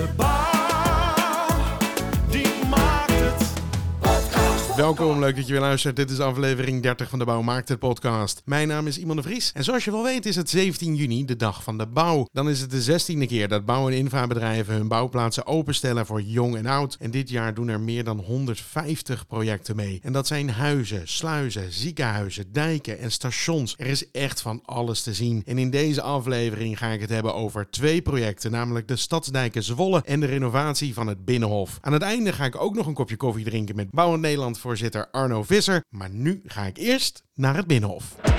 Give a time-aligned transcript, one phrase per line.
[0.00, 0.29] De
[4.80, 5.96] Welkom, leuk dat je weer luistert.
[5.96, 8.42] Dit is aflevering 30 van de Bouw Maakt het podcast.
[8.44, 11.24] Mijn naam is Iman de Vries en zoals je wel weet is het 17 juni
[11.24, 12.26] de dag van de bouw.
[12.32, 16.56] Dan is het de 16e keer dat bouw- en infrabedrijven hun bouwplaatsen openstellen voor jong
[16.56, 16.96] en oud.
[17.00, 20.00] En dit jaar doen er meer dan 150 projecten mee.
[20.02, 23.74] En dat zijn huizen, sluizen, ziekenhuizen, dijken en stations.
[23.78, 25.42] Er is echt van alles te zien.
[25.46, 30.02] En in deze aflevering ga ik het hebben over twee projecten, namelijk de Stadsdijken Zwolle
[30.04, 31.78] en de renovatie van het Binnenhof.
[31.80, 35.08] Aan het einde ga ik ook nog een kopje koffie drinken met Bouwend Nederland voorzitter
[35.10, 35.84] Arno Visser.
[35.88, 38.29] Maar nu ga ik eerst naar het Binnenhof.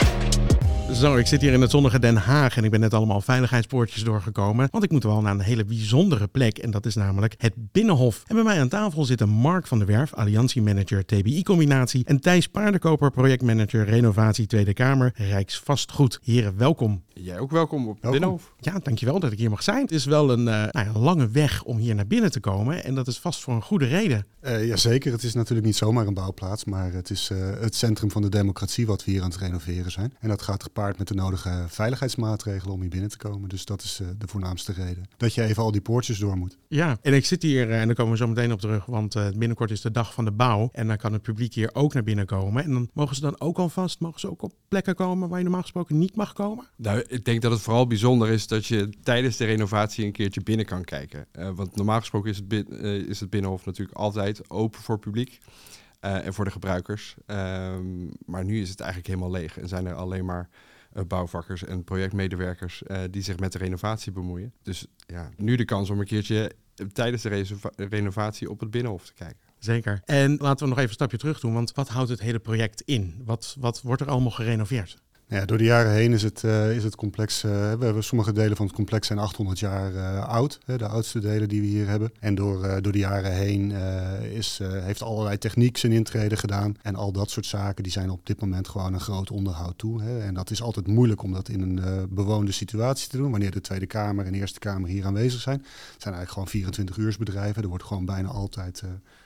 [0.93, 4.03] Zo, ik zit hier in het zonnige Den Haag en ik ben net allemaal veiligheidspoortjes
[4.03, 4.67] doorgekomen.
[4.71, 8.23] Want ik moet wel naar een hele bijzondere plek en dat is namelijk het Binnenhof.
[8.27, 13.11] En bij mij aan tafel zitten Mark van der Werf, alliantiemanager TBI-combinatie en Thijs Paardenkoper,
[13.11, 16.19] projectmanager renovatie Tweede Kamer, Rijksvastgoed.
[16.23, 17.03] Heren, welkom.
[17.13, 18.11] Jij ook welkom op Welkom.
[18.11, 18.53] Binnenhof.
[18.59, 19.81] Ja, dankjewel dat ik hier mag zijn.
[19.81, 22.83] Het is wel een, eh, nou ja, lange weg om hier naar binnen te komen
[22.83, 24.25] en dat is vast voor een goede reden.
[24.39, 28.11] Eh jazeker, het is natuurlijk niet zomaar een bouwplaats, maar het is eh, het centrum
[28.11, 30.13] van de democratie wat we hier aan het renoveren zijn.
[30.19, 33.49] En dat gaat gepaard met de nodige veiligheidsmaatregelen om hier binnen te komen.
[33.49, 35.05] Dus dat is eh, de voornaamste reden.
[35.17, 36.57] Dat je even al die poortjes door moet.
[36.67, 39.15] Ja, en ik zit hier, eh, en daar komen we zo meteen op terug, want
[39.15, 40.69] eh, binnenkort is de dag van de bouw.
[40.71, 42.63] En dan kan het publiek hier ook naar binnen komen.
[42.63, 45.43] En dan mogen ze dan ook alvast, mogen ze ook op plekken komen waar je
[45.43, 46.65] normaal gesproken niet mag komen?
[46.75, 50.41] Nou, ik denk dat het vooral bijzonder is dat je tijdens de renovatie een keertje
[50.41, 51.25] binnen kan kijken.
[51.31, 55.39] Eh, want normaal gesproken is het, bin- is het Binnenhof natuurlijk altijd open voor publiek
[55.99, 57.15] eh, en voor de gebruikers.
[57.25, 60.49] Ehm, maar nu is het eigenlijk helemaal leeg en zijn er alleen maar
[61.07, 64.53] bouwvakkers en projectmedewerkers eh, die zich met de renovatie bemoeien.
[64.63, 69.05] Dus ja, nu de kans om een keertje eh, tijdens de renovatie op het Binnenhof
[69.05, 69.39] te kijken.
[69.59, 70.01] Zeker.
[70.05, 72.81] En laten we nog even een stapje terug doen, want wat houdt het hele project
[72.81, 73.21] in?
[73.25, 75.01] Wat, wat wordt er allemaal gerenoveerd?
[75.31, 77.43] Ja, door de jaren heen is het, eh, is het complex.
[77.43, 80.59] eh, we hebben sommige delen van het complex zijn 800 jaar eh, oud.
[80.65, 82.11] Hè, de oudste delen die we hier hebben.
[82.19, 83.71] En door, door de jaren heen
[84.31, 86.75] is, heeft allerlei techniek zijn intrede gedaan.
[86.81, 90.01] En al dat soort zaken die zijn op dit moment gewoon een groot onderhoud toe.
[90.01, 90.19] Hè.
[90.19, 93.31] En dat is altijd moeilijk om dat in een bewoonde situatie te doen.
[93.31, 95.57] Wanneer de Tweede Kamer en Eerste Kamer hier aanwezig zijn.
[95.57, 97.63] Het zijn eigenlijk gewoon 24 uursbedrijven.
[97.63, 98.83] Er wordt gewoon bijna altijd.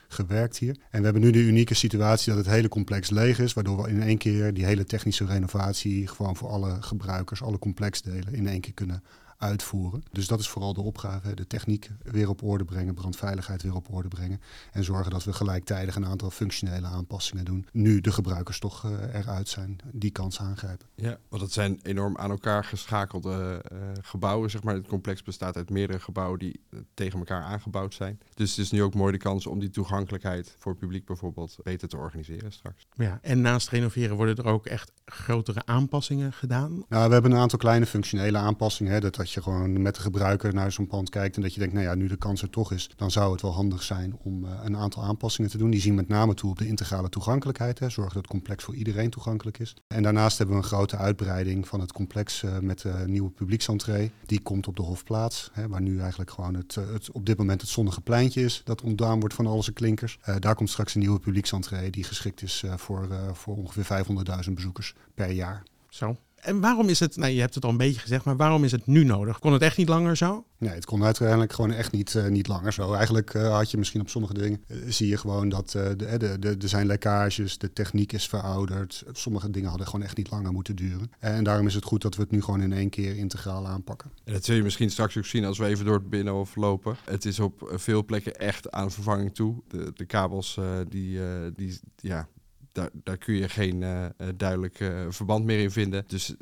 [0.08, 0.76] Gewerkt hier.
[0.90, 3.88] En we hebben nu de unieke situatie dat het hele complex leeg is, waardoor we
[3.88, 8.60] in één keer die hele technische renovatie gewoon voor alle gebruikers, alle complexdelen in één
[8.60, 9.02] keer kunnen
[9.38, 10.04] uitvoeren.
[10.12, 13.92] Dus dat is vooral de opgave, de techniek weer op orde brengen, brandveiligheid weer op
[13.92, 14.40] orde brengen
[14.72, 17.66] en zorgen dat we gelijktijdig een aantal functionele aanpassingen doen.
[17.72, 20.86] Nu de gebruikers toch eh, eruit zijn, die kans aangrijpen.
[20.94, 24.50] Ja, want het zijn enorm aan elkaar geschakelde eh, gebouwen.
[24.50, 24.74] Zeg maar.
[24.74, 28.20] Het complex bestaat uit meerdere gebouwen die eh, tegen elkaar aangebouwd zijn.
[28.34, 31.56] Dus het is nu ook mooi de kans om die toegankelijkheid voor het publiek bijvoorbeeld
[31.62, 32.86] beter te organiseren straks.
[32.92, 36.84] Ja, en naast renoveren worden er ook echt grotere aanpassingen gedaan.
[36.88, 38.92] Nou, we hebben een aantal kleine functionele aanpassingen.
[38.92, 41.58] Hè, dat, dat je gewoon met de gebruiker naar zo'n pand kijkt en dat je
[41.58, 44.16] denkt, nou ja, nu de kans er toch is, dan zou het wel handig zijn
[44.22, 45.70] om eh, een aantal aanpassingen te doen.
[45.70, 47.78] Die zien met name toe op de integrale toegankelijkheid.
[47.78, 49.74] Hè, zorg dat het complex voor iedereen toegankelijk is.
[49.86, 54.10] En daarnaast hebben we een grote uitbreiding van het complex eh, met de nieuwe publieksentree.
[54.26, 57.38] Die komt op de Hofplaats, hè, waar nu eigenlijk gewoon het, eh, het, op dit
[57.38, 60.18] moment het zonnige pleintje is, dat ontdaan wordt van alles en klinkers.
[60.22, 63.84] Eh, daar komt straks een nieuwe publieksentree die geschikt is eh, voor, eh, voor ongeveer
[63.84, 65.62] 500.000 bezoekers per jaar.
[65.88, 66.16] Zo.
[66.36, 68.72] En waarom is het, nou je hebt het al een beetje gezegd, maar waarom is
[68.72, 69.38] het nu nodig?
[69.38, 70.44] Kon het echt niet langer zo?
[70.58, 72.92] Nee, het kon uiteindelijk gewoon echt niet, eh, niet langer zo.
[72.92, 76.16] Eigenlijk eh, had je misschien op sommige dingen, eh, zie je gewoon dat eh, de,
[76.18, 79.04] de, de, er zijn lekkages, de techniek is verouderd.
[79.12, 81.10] Sommige dingen hadden gewoon echt niet langer moeten duren.
[81.18, 84.10] En daarom is het goed dat we het nu gewoon in één keer integraal aanpakken.
[84.24, 86.96] En dat zul je misschien straks ook zien als we even door het binnenhof lopen.
[87.04, 89.62] Het is op veel plekken echt aan vervanging toe.
[89.68, 92.28] De, de kabels, eh, die, eh, die, ja,
[92.76, 96.04] daar, daar kun je geen eh, eh, duidelijk eh, verband meer in vinden.
[96.06, 96.34] Dus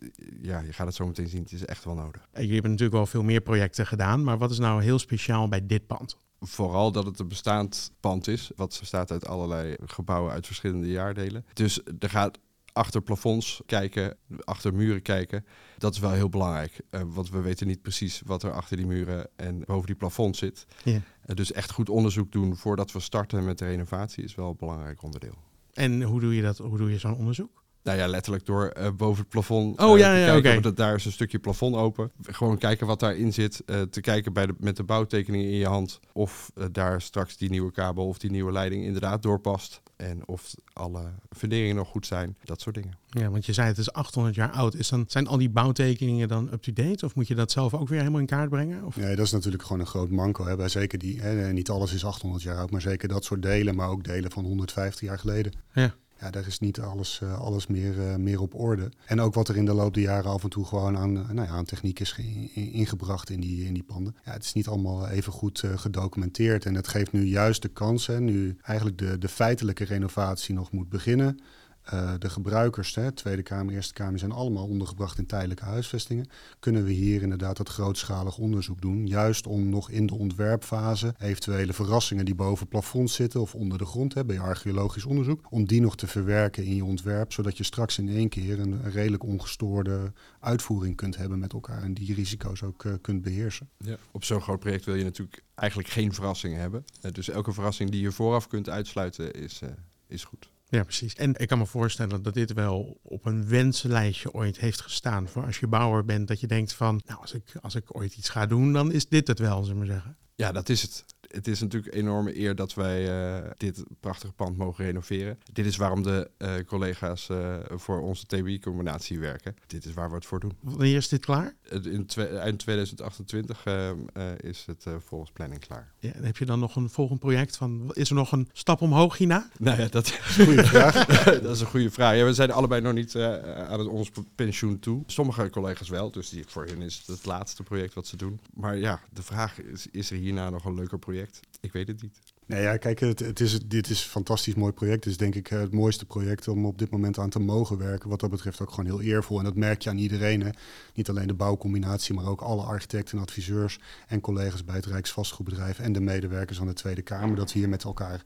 [0.43, 1.43] ja, je gaat het zo meteen zien.
[1.43, 2.29] Het is echt wel nodig.
[2.33, 5.49] En Jullie hebben natuurlijk wel veel meer projecten gedaan, maar wat is nou heel speciaal
[5.49, 6.19] bij dit pand?
[6.41, 11.45] Vooral dat het een bestaand pand is, wat bestaat uit allerlei gebouwen uit verschillende jaardelen.
[11.53, 12.39] Dus er gaat
[12.73, 15.47] achter plafonds kijken, achter muren kijken.
[15.79, 19.29] Dat is wel heel belangrijk, want we weten niet precies wat er achter die muren
[19.37, 20.67] en boven die plafond zit.
[20.85, 21.01] Ja.
[21.35, 25.03] Dus echt goed onderzoek doen voordat we starten met de renovatie is wel een belangrijk
[25.03, 25.39] onderdeel.
[25.75, 26.59] En hoe doe je dat?
[26.59, 27.63] Hoe doe je zo'n onderzoek?
[27.83, 30.75] Nou ja, letterlijk door eh, boven het plafond Oh, eh, ja, ja, oké.
[30.75, 32.11] Daar is een stukje plafond open.
[32.23, 33.63] Gewoon kijken wat daarin zit.
[33.67, 36.01] eh, te kijken bij de, met de bouwtekeningen in je hand.
[36.13, 39.83] Of daar straks die nieuwe kabel of die nieuwe leiding inderdaad doorpast.
[39.97, 41.03] En of alle
[41.37, 42.37] funderingen nog goed zijn.
[42.45, 42.97] Dat soort dingen.
[43.09, 44.75] Ja, want je zei het is 800 jaar oud.
[44.75, 47.05] Is dan, zijn al die bouwtekeningen dan up-to-date?
[47.05, 48.85] Of moet je dat zelf ook weer helemaal in kaart brengen?
[48.85, 48.97] Of?
[48.97, 50.47] Nee, dat is natuurlijk gewoon een groot manco.
[50.47, 50.57] Hè.
[50.57, 53.75] Bij zeker die, hè, niet alles is 800 jaar oud, maar zeker dat soort delen,
[53.75, 55.53] maar ook delen van 150 jaar geleden.
[55.73, 55.95] Ja.
[56.25, 58.89] Ja, daar is niet alles, eh, alles meer, eh, meer op orde.
[59.07, 61.29] En ook wat er in de loop der jaren af en toe gewoon aan, eh,
[61.29, 64.17] nou ja, aan techniek is ge- in- ingebracht in die, in die panden.
[64.25, 66.65] Ja, het is niet allemaal even goed gedocumenteerd.
[66.65, 70.89] En het geeft nu juist de kans, nu eigenlijk de, de feitelijke renovatie nog moet
[70.89, 71.39] beginnen.
[71.85, 76.29] Eh, de gebruikers, hè, Tweede Kamer, Eerste Kamer, zijn allemaal ondergebracht in tijdelijke huisvestingen.
[76.59, 79.07] Kunnen we hier inderdaad dat grootschalig onderzoek doen.
[79.07, 83.85] Juist om nog in de ontwerpfase eventuele verrassingen die boven plafond zitten of onder de
[83.85, 87.65] grond hebben, bij archeologisch onderzoek, om die nog te verwerken in je ontwerp, zodat je
[87.65, 92.63] straks in één keer een, redelijk ongestoorde uitvoering kunt hebben met elkaar en die risico's
[92.63, 93.69] ook eh, kunt beheersen.
[93.79, 93.97] Ja.
[94.13, 96.85] Op zo'n groot project wil je natuurlijk eigenlijk geen verrassingen hebben.
[97.01, 99.61] Eh, dus elke verrassing die je vooraf kunt uitsluiten is,
[100.07, 100.53] is goed.
[100.75, 101.15] Ja, precies.
[101.15, 105.29] En ik kan me voorstellen dat dit wel op een wensenlijstje ooit heeft gestaan.
[105.29, 108.17] Voor als je bouwer bent, dat je denkt van, nou, als ik, als ik ooit
[108.17, 110.17] iets ga doen, dan is dit het wel, zullen we maar zeggen.
[110.35, 111.05] Ja, dat is het.
[111.35, 115.39] Het is natuurlijk een enorme eer dat wij eh, dit prachtige pand mogen renoveren.
[115.53, 119.57] Dit is waarom de eh, collega's eh, voor onze TBI-combinatie werken.
[119.67, 120.53] Dit is waar we het voor doen.
[120.61, 121.55] Wanneer is dit klaar?
[121.71, 123.97] In eind 2028 eh, eh,
[124.37, 125.93] is het volgens planning klaar.
[125.99, 128.81] Ja, en heb je dan nog een volgend project van, is er nog een stap
[128.81, 129.49] omhoog hierna?
[129.59, 130.11] Nou ja, dat,
[130.45, 131.07] Goeie vraag.
[131.43, 132.17] dat is een goede vraag.
[132.17, 135.03] Ja, we zijn allebei nog niet aan het, ons pensioen toe.
[135.07, 138.41] Sommige collega's wel, dus die, voor hen is het het laatste project wat ze doen.
[138.55, 141.24] Maar ja, de vraag is, is er hierna nog een leuker project?
[141.61, 142.19] Ik weet het niet.
[142.47, 145.05] Nee, ja, kijk, het, het is, dit is een fantastisch mooi project.
[145.05, 147.79] Het is denk ik eh, het mooiste project om op dit moment aan te mogen
[147.79, 148.09] werken.
[148.09, 149.39] Wat dat betreft ook gewoon heel eervol.
[149.39, 150.43] En dat merk je aan iedereen.
[150.43, 150.51] Hè.
[150.95, 155.93] Niet alleen de bouwcombinatie, maar ook alle architecten, adviseurs en collega's bij het Rijksvastgoedbedrijf en
[155.93, 157.37] de medewerkers aan de Tweede Kamer.
[157.37, 158.23] Dat we hier met elkaar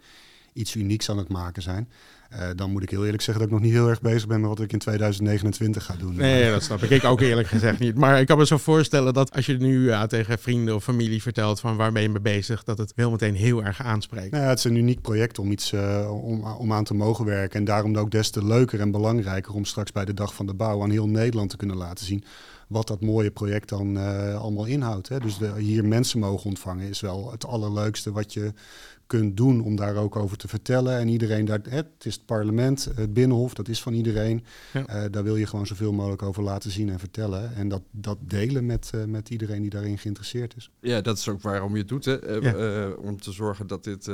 [0.52, 1.88] iets unieks aan het maken zijn.
[2.28, 4.40] Eh, dan moet ik heel eerlijk zeggen dat ik nog niet heel erg bezig ben
[4.40, 6.16] met wat ik in 2029 ga doen.
[6.16, 6.90] Nee, dat snap ik.
[6.90, 7.94] Ik ook eerlijk gezegd niet.
[7.94, 11.22] Maar ik kan me zo voorstellen dat als je nu ja, tegen vrienden of familie
[11.22, 14.30] vertelt van waar ben je mee bezig, dat het wel meteen heel erg aanspreekt.
[14.30, 17.24] Nou ja, het is een uniek project om, iets, eh, om, om aan te mogen
[17.24, 17.58] werken.
[17.58, 20.54] En daarom ook des te leuker en belangrijker om straks bij de Dag van de
[20.54, 22.24] Bouw aan heel Nederland te kunnen laten zien
[22.68, 25.08] wat dat mooie project dan eh, allemaal inhoudt.
[25.08, 25.18] Hè.
[25.18, 28.52] Dus de, hier mensen mogen ontvangen is wel het allerleukste wat je
[29.08, 30.98] kunt doen om daar ook over te vertellen.
[30.98, 34.44] En iedereen daar, hè, het is het parlement, het binnenhof, dat is van iedereen.
[34.72, 34.86] Ja.
[34.86, 37.54] Eh, daar wil je gewoon zoveel mogelijk over laten zien en vertellen.
[37.54, 40.70] En dat, dat delen met, eh, met iedereen die daarin geïnteresseerd is.
[40.80, 42.04] Ja, dat is ook waarom je het doet.
[42.04, 42.16] Hè?
[42.26, 42.90] Ja.
[42.90, 44.10] om te zorgen dat dit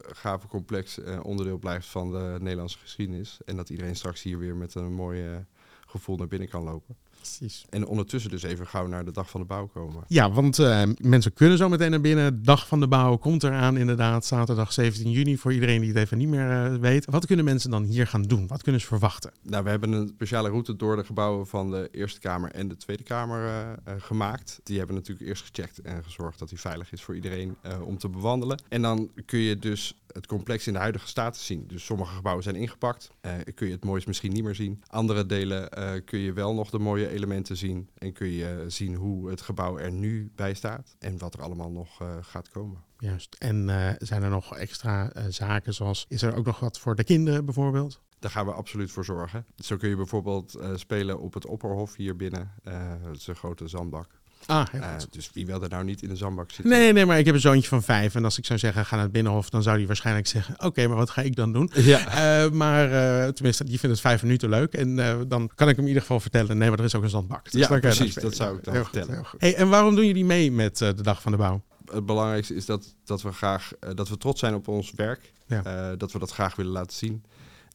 [0.00, 3.38] gave complex eh, onderdeel blijft van de Nederlandse geschiedenis.
[3.44, 5.46] En dat iedereen straks hier weer met een mooi
[5.86, 6.96] gevoel naar binnen kan lopen.
[7.20, 7.64] Precies.
[7.68, 10.04] En ondertussen dus even gauw naar de dag van de bouw komen.
[10.06, 12.42] Ja, want eh, mensen kunnen zo meteen naar binnen.
[12.42, 14.24] Dag van de bouw komt eraan inderdaad.
[14.24, 17.04] Zaterdag 17 juni voor iedereen die het even niet meer eh, weet.
[17.04, 18.46] Wat kunnen mensen dan hier gaan doen?
[18.46, 19.32] Wat kunnen ze verwachten?
[19.42, 22.76] Nou, we hebben een speciale route door de gebouwen van de Eerste Kamer en de
[22.76, 23.46] Tweede Kamer
[23.84, 24.60] eh, gemaakt.
[24.62, 28.08] Die hebben natuurlijk eerst gecheckt en gezorgd dat die veilig is voor iedereen om te
[28.08, 28.62] bewandelen.
[28.68, 31.64] En dan kun je dus het complex in de huidige status zien.
[31.66, 33.10] Dus sommige gebouwen zijn ingepakt.
[33.54, 34.82] Kun je het moois misschien niet meer zien.
[34.86, 35.68] Andere delen
[36.04, 37.90] kun je wel nog de mooie elementen zien.
[37.98, 40.96] En kun je zien hoe het gebouw er nu bij staat.
[40.98, 42.84] En wat er allemaal nog eh, gaat komen.
[42.98, 43.36] Juist.
[43.38, 46.94] En eh, zijn er nog extra eh, zaken zoals, is er ook nog wat voor
[46.94, 48.00] de kinderen bijvoorbeeld?
[48.18, 49.46] Daar gaan we absoluut voor zorgen.
[49.56, 52.52] Zo kun je bijvoorbeeld spelen op het Opperhof hier binnen.
[52.62, 54.19] Eh, het is een grote zandbak.
[54.46, 55.12] Ah, heel Eh, goed.
[55.12, 56.68] dus wie wil er nou niet in de zandbak zitten?
[56.78, 58.14] Nee, nee, maar ik heb een zoontje van vijf.
[58.14, 60.86] En als ik zou zeggen, ga naar het Binnenhof, dan zou hij waarschijnlijk zeggen, oké,
[60.86, 61.70] maar wat ga ik dan doen?
[61.74, 61.98] Ja.
[62.44, 64.72] Eh, maar eh, tenminste, die vindt het vijf minuten leuk.
[64.74, 64.96] En
[65.28, 67.50] dan kan ik hem in ieder geval vertellen, nee, maar er is ook een zandbak.
[67.50, 69.14] Dus Ja, precies, dat zou ik dan Heel goed, vertellen.
[69.20, 69.40] heel goed.
[69.40, 71.62] Hey, en waarom doen jullie mee met de Dag van de Bouw?
[71.92, 75.32] Het belangrijkste is dat, dat we graag dat we trots zijn op ons werk.
[75.46, 75.96] Ja.
[75.96, 77.22] Dat we dat graag willen laten zien.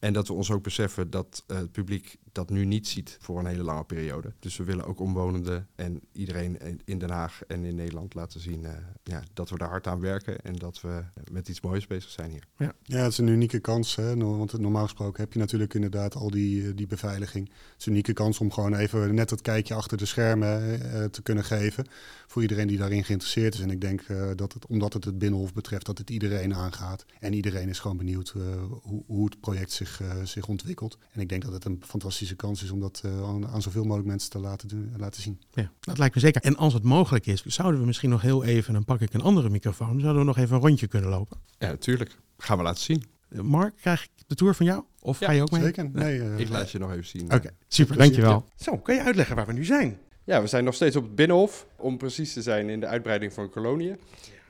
[0.06, 3.40] En dat we ons ook beseffen dat eh, het publiek dat nu niet ziet voor
[3.40, 4.34] een hele lange periode.
[4.40, 8.66] Dus we willen ook omwonenden en iedereen in- Den Haag en in Nederland laten zien
[8.66, 8.72] eh,
[9.04, 12.32] ja, dat we daar hard aan werken en dat we met iets moois bezig zijn
[12.32, 12.44] hier.
[12.84, 13.96] Ja, het is een unieke kans.
[13.96, 14.16] Hè?
[14.18, 17.48] Want normaal gesproken heb je natuurlijk inderdaad al die, eh, die beveiliging.
[17.48, 21.04] Het is een unieke kans om gewoon even net dat kijkje achter de schermen eh,
[21.04, 21.86] te kunnen geven.
[22.28, 23.60] Voor iedereen die daarin geïnteresseerd is.
[23.60, 27.06] En ik denk eh, dat het, omdat het het Binnenhof betreft, dat het iedereen aangaat.
[27.20, 28.42] En iedereen is gewoon benieuwd eh,
[28.82, 30.98] hoe, hoe het project zich, eh, zich ontwikkelt.
[31.12, 33.84] En ik denk dat het een fantastische kans is om dat eh, aan, aan zoveel
[33.84, 35.42] mogelijk mensen te laten, doen, laten zien.
[35.54, 36.42] Ja, dat lijkt me zeker.
[36.42, 39.22] En als het mogelijk is, zouden we misschien nog heel even, dan pak ik een
[39.22, 41.38] andere microfoon, zouden we nog even een rondje kunnen lopen.
[41.58, 42.18] Ja, natuurlijk.
[42.38, 43.04] Gaan we laten zien.
[43.30, 44.84] Eh, Mark, krijg ik de tour van jou?
[45.00, 45.62] Of Ja, ga je ook mee?
[45.62, 45.90] Zeker?
[45.94, 47.34] Nee, eh, Ik laat je nog even zien.
[47.34, 48.46] Oké, super, dankjewel.
[48.56, 49.98] Zo, kan je uitleggen waar we nu zijn?
[50.24, 53.34] Ja, we zijn nog steeds op het Binnenhof, om precies te zijn in de uitbreiding
[53.34, 53.98] van koloniën.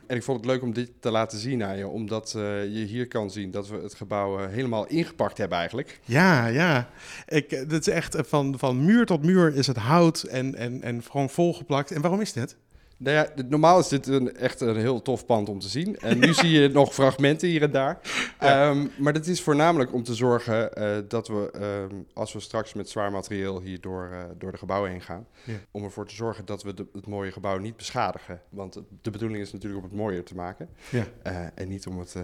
[0.07, 2.85] En ik vond het leuk om dit te laten zien aan je, omdat eh, je
[2.85, 5.99] hier kan zien dat we het gebouw eh, helemaal ingepakt hebben eigenlijk.
[6.03, 6.89] Ja, ja.
[7.27, 10.81] Ik, eh, dat is echt van, van muur tot muur is het hout en, en,
[10.81, 11.91] en gewoon volgeplakt.
[11.91, 12.57] En waarom is dit?
[13.05, 15.97] Nou ja, normaal is dit een, echt een heel tof pand om te zien.
[15.99, 17.99] En nu zie je nog fragmenten hier en daar.
[18.39, 22.73] Ehm, maar dat is voornamelijk om te zorgen eh, dat we, ehm, als we straks
[22.73, 25.53] met zwaar materieel hier door, eh, door de gebouwen heen gaan, Ja.
[25.71, 28.41] om ervoor te zorgen dat we de- het mooie gebouw niet beschadigen.
[28.49, 31.03] Want de bedoeling is natuurlijk om het mooier te maken Ja.
[31.23, 32.15] eh, en niet om het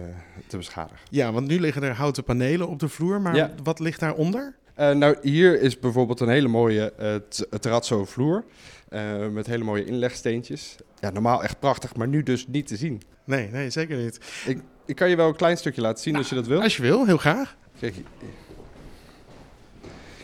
[0.46, 1.00] te beschadigen.
[1.10, 4.54] Ja, want nu liggen er houten panelen op de vloer, maar wat ligt daaronder?
[4.74, 7.46] Eh, nou, hier is bijvoorbeeld een hele mooie eh, t-
[8.92, 10.76] eh, met hele mooie inlegsteentjes.
[11.00, 13.02] Ja, normaal echt prachtig, maar nu dus niet te zien.
[13.24, 14.20] Nee, nee, zeker niet.
[14.46, 16.62] Ik, ik kan je wel een klein stukje laten zien als je dat wil.
[16.62, 17.56] Als je wil, heel graag.
[17.80, 18.04] Kijk, hier-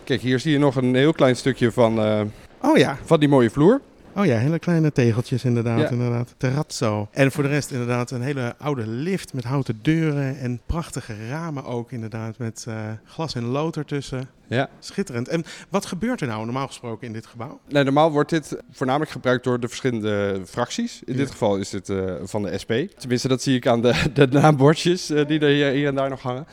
[0.05, 2.21] Kijk, hier zie je nog een heel klein stukje van, eh,
[2.63, 3.81] Oh ja, van die mooie vloer.
[4.19, 5.89] Oh ja, hele kleine tegeltjes inderdaad, Ja.
[5.91, 6.35] inderdaad.
[6.37, 7.09] Terrazzo.
[7.11, 11.65] En voor de rest inderdaad een hele oude lift met houten deuren en prachtige ramen
[11.65, 14.29] ook inderdaad met eh, glas en lood ertussen.
[14.47, 14.69] Ja.
[14.79, 15.29] Schitterend.
[15.29, 17.61] En wat gebeurt er nou normaal gesproken in dit gebouw?
[17.69, 21.03] Nee, normaal wordt dit voornamelijk gebruikt door de verschillende fracties.
[21.05, 21.19] In Ja.
[21.19, 22.73] dit geval is dit eh, van de SP.
[22.99, 26.09] Tenminste, dat zie ik aan de, de naambordjes eh, die er hier, hier en daar
[26.11, 26.47] nog hangen.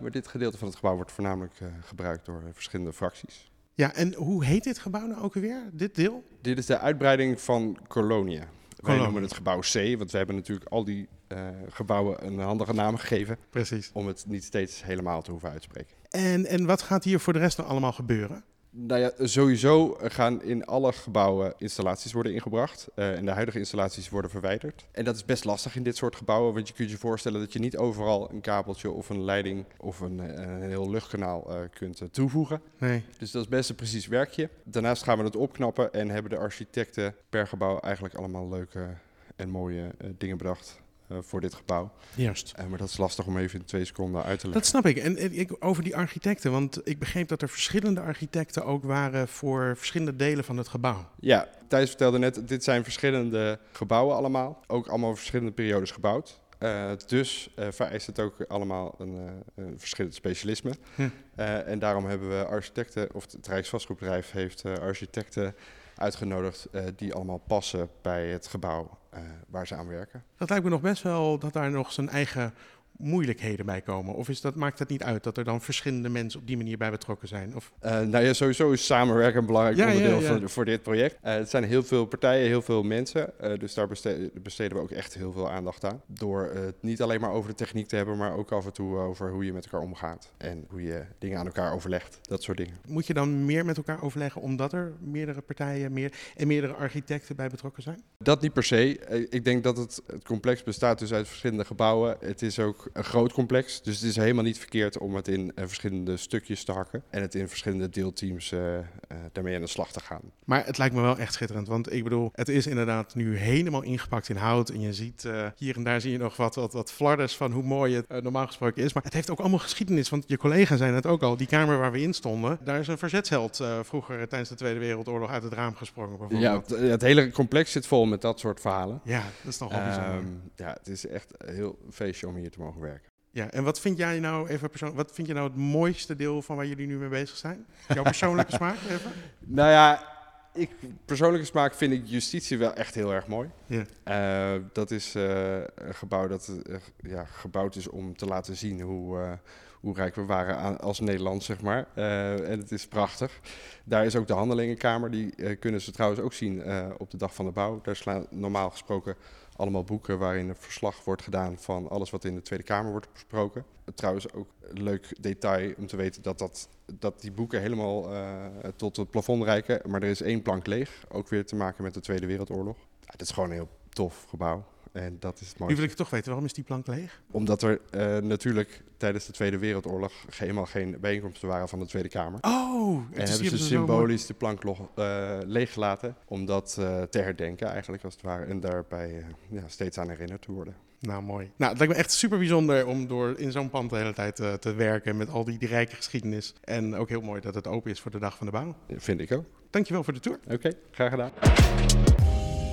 [0.00, 1.54] Maar dit gedeelte van het gebouw wordt voornamelijk
[1.84, 3.50] gebruikt door verschillende fracties.
[3.76, 5.70] Ja, en hoe heet dit gebouw nou ook weer?
[5.72, 6.24] Dit deel?
[6.40, 8.48] Dit is de uitbreiding van Colonia.
[8.76, 12.72] Wij noemen het gebouw C, want we hebben natuurlijk al die eh, gebouwen een handige
[12.72, 13.38] naam gegeven.
[13.50, 13.90] Precies.
[13.92, 15.96] Om het niet steeds helemaal te hoeven uitspreken.
[16.10, 18.44] En, en wat gaat hier voor de rest nou allemaal gebeuren?
[18.78, 22.88] Nou ja, sowieso gaan in alle gebouwen installaties worden ingebracht.
[22.94, 24.86] eh, en de huidige installaties worden verwijderd.
[24.92, 27.52] En dat is best lastig in dit soort gebouwen, want je kunt je voorstellen dat
[27.52, 31.60] je niet overal een kabeltje of een leiding of een, eh, een heel luchtkanaal eh,
[31.74, 32.60] kunt toevoegen.
[32.78, 33.02] Nee.
[33.18, 34.48] Dus dat is best een precies werkje.
[34.64, 38.94] Daarnaast gaan we het opknappen en hebben de architecten per gebouw eigenlijk allemaal leuke
[39.36, 41.90] en mooie dingen bedacht eh, voor dit gebouw.
[42.14, 42.52] Juist.
[42.56, 44.52] Eh, maar dat is lastig om even in twee seconden uit te leggen.
[44.52, 44.96] Dat snap ik.
[44.96, 49.28] En en ik, over die architecten, want ik begreep dat er verschillende architecten ook waren
[49.28, 51.08] voor verschillende delen van het gebouw.
[51.20, 54.60] Ja, Thijs vertelde net, dit zijn verschillende gebouwen allemaal.
[54.66, 56.40] Ook allemaal verschillende periodes gebouwd.
[56.58, 60.72] Eh, dus vereist het ook allemaal een, een verschillend specialisme.
[60.94, 61.08] Hm.
[61.36, 65.54] En daarom hebben we architecten, of het Rijksvastgoedbedrijf heeft architecten
[65.96, 70.24] uitgenodigd eh, die allemaal passen bij het gebouw eh, waar ze aan werken.
[70.36, 72.54] Dat lijkt me nog best wel dat daar nog zijn eigen
[72.98, 74.14] moeilijkheden bij komen.
[74.14, 76.76] Of is dat, maakt het niet uit dat er dan verschillende mensen op die manier
[76.78, 77.54] bij betrokken zijn?
[77.56, 80.38] Of, Eh, nou ja, sowieso is samenwerken een belangrijk Ja, onderdeel ja.
[80.38, 81.16] Voor, voor dit project.
[81.22, 83.38] Eh, het zijn heel veel partijen, heel veel mensen.
[83.40, 86.02] eh, dus daar beste- besteden we ook echt heel veel aandacht aan.
[86.06, 88.96] Door het niet alleen maar over de techniek te hebben, maar ook af en toe
[88.98, 90.32] over hoe je met elkaar omgaat.
[90.36, 92.18] En hoe je dingen aan elkaar overlegt.
[92.22, 92.74] Dat soort dingen.
[92.86, 97.36] moet je dan meer met elkaar overleggen omdat er meerdere partijen meer, en meerdere architecten
[97.36, 98.02] bij betrokken zijn?
[98.18, 98.98] Dat niet per se.
[99.30, 102.16] Ik denk dat het, het complex bestaat dus uit verschillende gebouwen.
[102.20, 103.82] Het is ook een groot complex.
[103.82, 107.02] Dus het is helemaal niet verkeerd om het in eh, verschillende stukjes te hakken.
[107.10, 108.84] En het in verschillende deelteams eh, eh,
[109.32, 110.20] daarmee aan de slag te gaan.
[110.44, 111.68] Maar het lijkt me wel echt schitterend.
[111.68, 114.68] Want ik bedoel, het is inderdaad nu helemaal ingepakt in hout.
[114.68, 117.62] En je ziet hier en daar zie je nog wat, wat, wat flarders van hoe
[117.62, 118.92] mooi het normaal gesproken is.
[118.92, 120.08] Maar het heeft ook allemaal geschiedenis.
[120.08, 121.36] Want je collega zei het ook al.
[121.36, 125.30] Die kamer waar we in stonden, daar is een verzetsheld vroeger tijdens de Tweede Wereldoorlog
[125.30, 126.38] uit het raam gesprongen.
[126.40, 129.00] Ja, het, het hele complex zit vol met dat soort verhalen.
[129.04, 130.14] Ja, dat is toch wel bijzonder.
[130.14, 130.26] Ehm,
[130.56, 133.10] ja, het is echt een heel feestje om hier te mogen werken.
[133.30, 136.42] Ja, en wat vind jij nou even persoonlijk, wat vind je nou het mooiste deel
[136.42, 137.66] van waar jullie nu mee bezig zijn?
[137.88, 139.12] Jouw persoonlijke smaak even?
[139.38, 140.16] Nou ja,
[140.56, 140.70] ik,
[141.04, 143.50] persoonlijke smaak vind ik justitie wel echt heel erg mooi.
[143.66, 143.84] Ja.
[144.02, 148.80] Eh, dat is eh, een gebouw dat eh, ja, gebouwd is om te laten zien
[148.80, 149.38] hoe,
[149.80, 151.86] hoe rijk we waren aan, als Nederland, zeg maar.
[151.94, 153.40] En het is prachtig.
[153.84, 155.10] Daar is ook de handelingenkamer.
[155.10, 156.62] Die kunnen ze trouwens ook zien
[156.98, 157.80] op de dag van de bouw.
[157.82, 159.16] Daar slaan normaal gesproken
[159.56, 163.12] allemaal boeken waarin een verslag wordt gedaan van alles wat in de Tweede Kamer wordt
[163.12, 163.64] besproken.
[163.94, 168.46] Trouwens ook een leuk detail om te weten dat, dat, dat die boeken helemaal eh,
[168.76, 169.90] tot het plafond reiken.
[169.90, 172.76] Maar er is één plank leeg, ook weer te maken met de Tweede Wereldoorlog.
[173.00, 174.64] Ja, is gewoon een heel tof gebouw.
[174.96, 175.82] En dat is het Nu mooiste.
[175.82, 177.20] wil ik toch weten, waarom is die plank leeg?
[177.30, 182.08] Omdat er eh, natuurlijk tijdens de Tweede Wereldoorlog helemaal geen bijeenkomsten waren van de Tweede
[182.08, 182.38] Kamer.
[182.40, 187.68] Oh, En dus hebben ze symbolisch de plank eh, leeggelaten om dat eh, te herdenken
[187.68, 188.44] eigenlijk als het ware.
[188.44, 190.76] En daarbij ja, steeds aan herinnerd te worden.
[191.00, 191.50] Nou, mooi.
[191.56, 194.36] Nou, het lijkt me echt super bijzonder om door in zo'n pand de hele tijd
[194.36, 196.54] te werken met al die, die rijke geschiedenis.
[196.64, 198.76] En ook heel mooi dat het open is voor de dag van de bouw.
[198.96, 199.44] Vind ik ook.
[199.70, 200.38] Dankjewel voor de tour.
[200.48, 201.30] Oké, graag gedaan.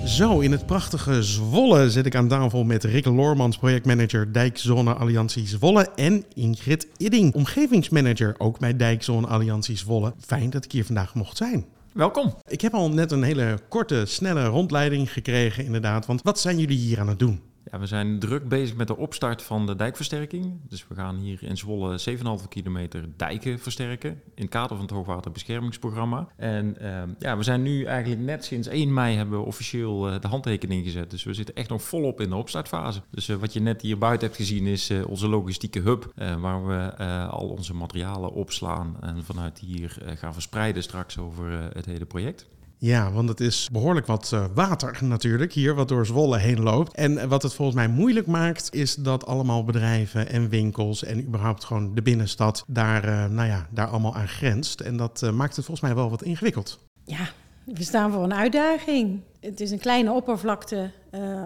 [0.04, 5.46] Zo, in het prachtige Zwolle zit ik aan tafel met Rick Loormans, projectmanager Dijkzone Alliantie
[5.46, 5.88] Zwolle.
[5.96, 10.14] En Ingrid Idding, omgevingsmanager ook bij Dijkzone Alliantie Zwolle.
[10.18, 11.66] Fijn dat ik hier vandaag mocht zijn.
[11.92, 12.34] Welkom.
[12.48, 16.06] Ik heb al net een hele korte, snelle rondleiding gekregen, inderdaad.
[16.06, 17.40] Want wat zijn jullie hier aan het doen?
[17.70, 20.60] Ja, we zijn druk bezig met de opstart van de dijkversterking.
[20.68, 22.00] Dus we gaan hier in Zwolle
[22.42, 26.28] 7,5 kilometer dijken versterken in het kader van het hoogwaterbeschermingsprogramma.
[26.36, 30.20] En ehm, ja, we zijn nu eigenlijk net sinds 1 mei hebben we officieel eh,
[30.20, 31.10] de handtekening gezet.
[31.10, 33.02] Dus we zitten echt nog volop in de opstartfase.
[33.10, 36.66] Dus eh, wat je net hier buiten hebt gezien is eh, onze logistieke hub, waar
[36.66, 42.46] we al onze materialen opslaan en vanuit hier gaan verspreiden straks over het hele project.
[42.84, 46.94] Ja, want het is behoorlijk wat eh, water natuurlijk hier, wat door Zwolle heen loopt.
[46.94, 51.64] En wat het volgens mij moeilijk maakt, is dat allemaal bedrijven en winkels en überhaupt
[51.64, 54.80] gewoon de binnenstad daar, eh, nou ja, daar allemaal aan grenst.
[54.80, 56.78] En dat eh, maakt het volgens mij wel wat ingewikkeld.
[57.04, 57.28] Ja,
[57.64, 59.20] we staan voor een uitdaging.
[59.40, 60.90] Het is een kleine oppervlakte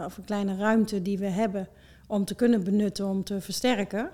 [0.05, 1.69] of een kleine ruimte die we hebben
[2.07, 4.11] om te kunnen benutten, om te versterken.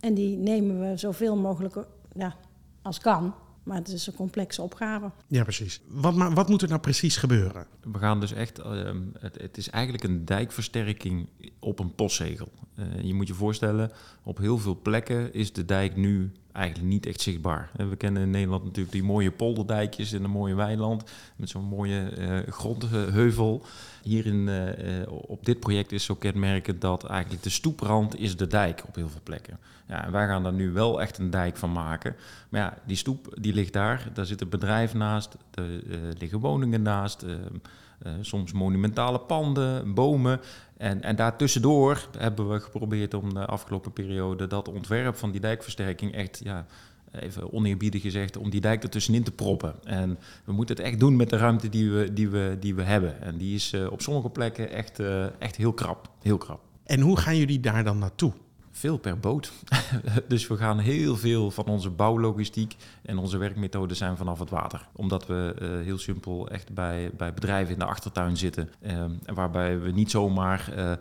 [0.00, 1.76] En die nemen we zoveel mogelijk
[2.14, 2.34] ja,
[2.82, 3.34] als kan.
[3.64, 5.10] Maar het is een complexe opgave.
[5.26, 5.80] Ja, precies.
[5.88, 7.66] Wat, maar wat moet er nou precies gebeuren?
[7.80, 11.28] We gaan dus echt, ehm, het, het is eigenlijk een dijkversterking
[11.58, 12.52] op een postzegel.
[12.74, 13.90] Eh, je moet je voorstellen,
[14.22, 17.70] op heel veel plekken is de dijk nu eigenlijk niet echt zichtbaar.
[17.76, 21.04] We kennen in Nederland natuurlijk die mooie polderdijkjes in een mooie weiland
[21.36, 23.64] met zo'n mooie eh, grondheuvel.
[24.02, 28.36] Hier in, eh, eh, op dit project is zo kenmerkend dat eigenlijk de stoeprand is
[28.36, 29.58] de dijk op heel veel plekken.
[29.88, 32.16] Ja, en wij gaan daar nu wel echt een dijk van maken.
[32.48, 35.64] Maar ja, die stoep die ligt daar, daar zit een bedrijf naast, er
[36.18, 37.38] liggen woningen naast, eh, eh,
[38.20, 40.40] soms monumentale panden, bomen.
[40.76, 46.14] En, en daartussendoor hebben we geprobeerd om de afgelopen periode dat ontwerp van die dijkversterking
[46.14, 46.66] echt, ja,
[47.20, 49.74] even oneerbiedig gezegd, om die dijk ertussenin te proppen.
[49.84, 52.82] En we moeten het echt doen met de ruimte die we, die we, die we
[52.82, 53.22] hebben.
[53.22, 56.10] En die is eh, op sommige plekken echt, eh, echt heel krap.
[56.22, 56.60] Heel krap.
[56.84, 58.32] En hoe gaan jullie daar dan naartoe?
[58.76, 59.52] Veel per boot.
[60.28, 64.88] dus we gaan heel veel van onze bouwlogistiek en onze werkmethoden zijn vanaf het water.
[64.92, 68.70] Omdat we eh, heel simpel echt bij, bij bedrijven in de achtertuin zitten.
[68.80, 70.92] en waarbij we niet zomaar eh,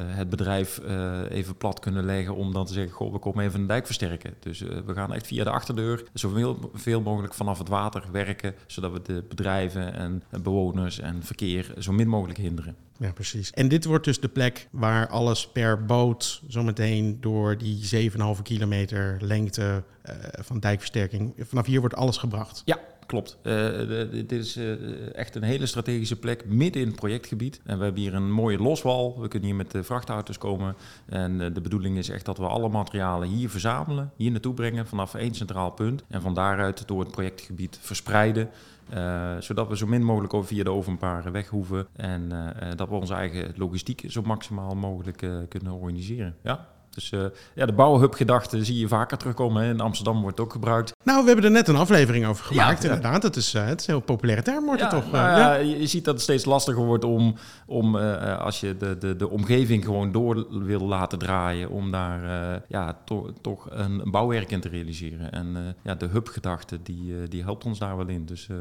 [0.00, 0.80] het bedrijf
[1.28, 4.34] even plat kunnen leggen om dan te zeggen, goh, we komen even een dijk versterken.
[4.40, 8.92] Dus we gaan echt via de achterdeur zoveel veel mogelijk vanaf het water werken, zodat
[8.92, 12.85] we de bedrijven en bewoners en verkeer zo min mogelijk hinderen.
[12.98, 13.50] Ja, precies.
[13.50, 19.16] En dit wordt dus de plek waar alles per boot zometeen door die 7,5 kilometer
[19.20, 22.62] lengte eh, van dijkversterking, vanaf hier wordt alles gebracht.
[22.64, 23.38] Ja, klopt.
[23.42, 23.78] Eh,
[24.10, 27.60] dit is eh, echt een hele strategische plek midden in het projectgebied.
[27.64, 29.20] En we hebben hier een mooie loswal.
[29.20, 30.76] We kunnen hier met de vrachtauto's komen.
[31.06, 35.14] En de bedoeling is echt dat we alle materialen hier verzamelen, hier naartoe brengen vanaf
[35.14, 36.04] één centraal punt.
[36.08, 38.50] En van daaruit door het projectgebied verspreiden.
[38.88, 41.86] Eh, zodat we zo min mogelijk over via de openbare weg hoeven.
[41.96, 46.36] En eh, eh, dat we onze eigen logistiek zo maximaal mogelijk kunnen organiseren.
[46.42, 46.66] Ja.
[46.90, 47.12] Dus
[47.54, 49.64] ja, de bouwhub-gedachte zie je vaker terugkomen.
[49.64, 50.95] In Amsterdam wordt het ook gebruikt.
[51.06, 52.82] Nou, we hebben er net een aflevering over gemaakt.
[52.82, 52.88] Ja.
[52.88, 55.04] Inderdaad, het is, eh, het is een heel populaire term, wordt het toch?
[55.04, 55.54] eh, nou ja.
[55.54, 57.34] ja, je ziet dat het steeds lastiger wordt om,
[57.66, 61.90] om eh, eh, als je de, de, de omgeving gewoon door wil laten draaien, om
[61.90, 65.32] daar eh, ja, to- toch een bouwwerk in te realiseren.
[65.32, 68.26] En eh, ja, de hub-gedachte, die, eh, die helpt ons daar wel in.
[68.26, 68.56] Dus eh,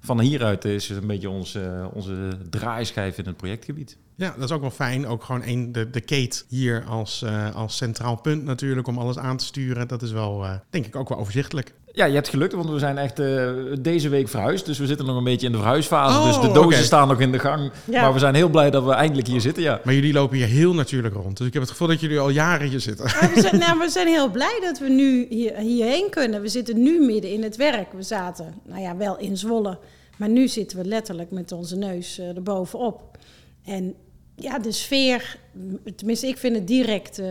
[0.00, 3.96] van hieruit is het een beetje ons, eh, onze draaischijf in het projectgebied.
[4.14, 5.06] Ja, dat is ook wel fijn.
[5.06, 9.18] Ook gewoon één, de, de Kate hier als, eh, als centraal punt natuurlijk om alles
[9.18, 9.88] aan te sturen.
[9.88, 11.74] Dat is wel, eh, denk ik, ook wel overzichtelijk.
[11.98, 14.66] Ja, je hebt geluk, want we zijn echt eh, deze week verhuisd.
[14.66, 16.18] Dus we zitten nog een beetje in de verhuisfase.
[16.18, 16.82] Oh, dus de dozen oké.
[16.82, 17.70] staan nog in de gang.
[17.84, 18.00] Ja.
[18.00, 19.80] Maar we zijn heel blij dat we eindelijk hier zitten, ja.
[19.84, 21.36] Maar jullie lopen hier heel natuurlijk rond.
[21.36, 23.04] Dus ik heb het gevoel dat jullie al jaren hier zitten.
[23.04, 26.40] Maar we, zijn, nou, we zijn heel blij dat we nu hier, hierheen kunnen.
[26.40, 27.92] We zitten nu midden in het werk.
[27.92, 29.78] We zaten, nou ja, wel in Zwolle.
[30.16, 33.18] Maar nu zitten we letterlijk met onze neus eh, erbovenop.
[33.64, 33.94] En
[34.34, 35.38] ja, de sfeer,
[35.96, 37.26] tenminste ik vind het direct eh,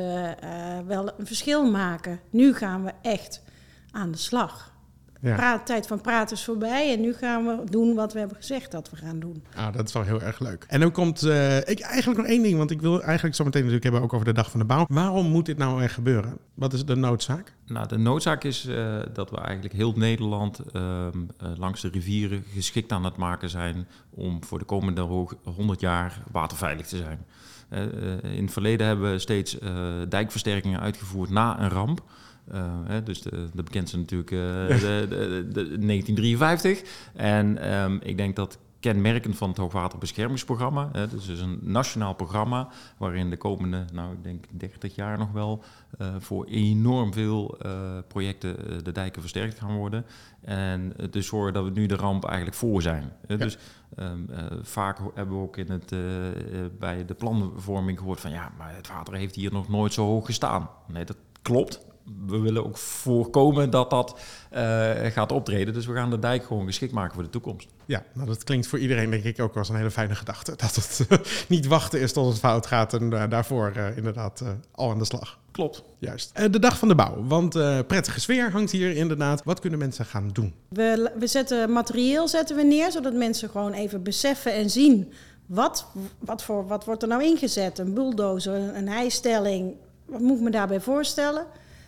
[0.88, 2.20] wel een verschil maken.
[2.30, 3.42] Nu gaan we echt
[3.98, 4.76] aan de slag.
[5.22, 5.36] Ja.
[5.36, 8.72] Praat, tijd van praten is voorbij en nu gaan we doen wat we hebben gezegd
[8.72, 9.44] dat we gaan doen.
[9.56, 10.66] Ah, dat is wel heel erg leuk.
[10.68, 13.62] En dan komt eh, ik eigenlijk nog één ding, want ik wil eigenlijk zo meteen
[13.62, 14.86] natuurlijk hebben ook over de dag van de bouw.
[14.88, 16.38] Waarom moet dit nou echt gebeuren?
[16.54, 17.54] Wat is de noodzaak?
[17.66, 22.44] Nou, de noodzaak is eh, dat we eigenlijk heel Nederland ehm, eh, langs de rivieren
[22.54, 27.26] geschikt aan het maken zijn om voor de komende ho- 100 jaar waterveilig te zijn.
[28.36, 29.72] In het verleden hebben we steeds eh,
[30.10, 32.02] dijkversterkingen uitgevoerd na een ramp.
[32.52, 34.38] Eh, hè, dus de, de bekendste natuurlijk eh,
[34.80, 36.84] de, de, de 1953.
[37.14, 40.90] En ehm, ik denk dat kenmerkend van het Hoogwaterbeschermingsprogramma.
[40.92, 45.32] Hè, dus is een nationaal programma waarin de komende, nou ik denk 30 jaar nog
[45.32, 45.64] wel,
[45.98, 47.58] eh, voor enorm veel
[48.08, 50.06] projecten de dijken versterkt gaan worden.
[50.42, 53.12] En het dus zorgen dat we nu de ramp eigenlijk voor zijn.
[53.28, 53.58] Dus
[53.96, 55.96] ehm, eh, vaak hebben we ook in het,
[56.80, 60.26] bij de planvorming gehoord van ja, maar het water heeft hier nog nooit zo hoog
[60.26, 60.70] gestaan.
[60.88, 61.86] Nee, dat klopt.
[62.28, 65.74] We willen ook voorkomen dat dat eh, gaat optreden.
[65.74, 67.68] Dus we gaan de dijk gewoon geschikt maken voor de toekomst.
[67.86, 70.54] Ja, nou dat klinkt voor iedereen denk ik ook als een hele fijne gedachte.
[70.66, 71.18] Dat het eh,
[71.48, 75.38] niet wachten is tot het fout gaat en eh, daarvoor inderdaad al aan de slag.
[75.58, 75.84] Klopt.
[76.00, 76.52] Juist.
[76.52, 79.44] De dag van de bouw, want eh, prettige sfeer hangt hier inderdaad.
[79.44, 80.54] Wat kunnen mensen gaan doen?
[80.68, 85.14] We, we zetten materieel zetten we neer, zodat mensen gewoon even beseffen en zien
[85.46, 85.88] wat,
[86.20, 87.80] wat, voor, wat wordt er nou ingezet.
[87.80, 89.74] Een bulldozer, een, een hijstelling,
[90.06, 91.46] wat moet ik me daarbij voorstellen?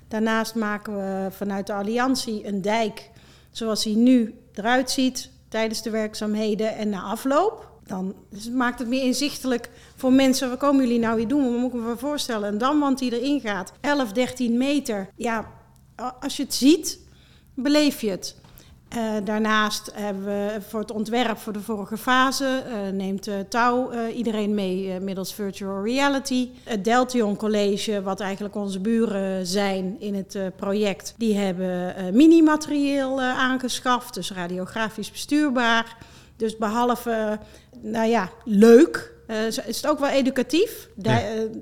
[0.10, 3.10] Daarnaast maken we vanuit de Alliantie een dijk
[3.52, 7.68] zoals hij nu eruit ziet tijdens de werkzaamheden en na afloop.
[7.86, 8.16] Dan
[8.54, 10.50] maakt het meer inzichtelijk voor mensen.
[10.50, 11.44] Wat komen jullie nou hier doen?
[11.44, 12.52] Wat moet ik me voorstellen?
[12.52, 15.10] Een damwand die erin gaat, 11, 13 meter.
[15.16, 15.52] Ja,
[16.20, 17.00] als je het ziet,
[17.54, 18.39] beleef je het.
[18.90, 23.92] Eh, daarnaast hebben we voor het ontwerp voor de vorige fase eh, neemt eh, Touw
[24.10, 26.50] iedereen mee middels virtual reality.
[26.64, 34.14] Het Deltion College, wat eigenlijk onze buren zijn in het project, die hebben mini-materieel aangeschaft,
[34.14, 35.98] dus radiografisch bestuurbaar.
[36.40, 37.32] Dus behalve, eh,
[37.82, 40.90] nou ja, leuk, eh, is het ook wel educatief.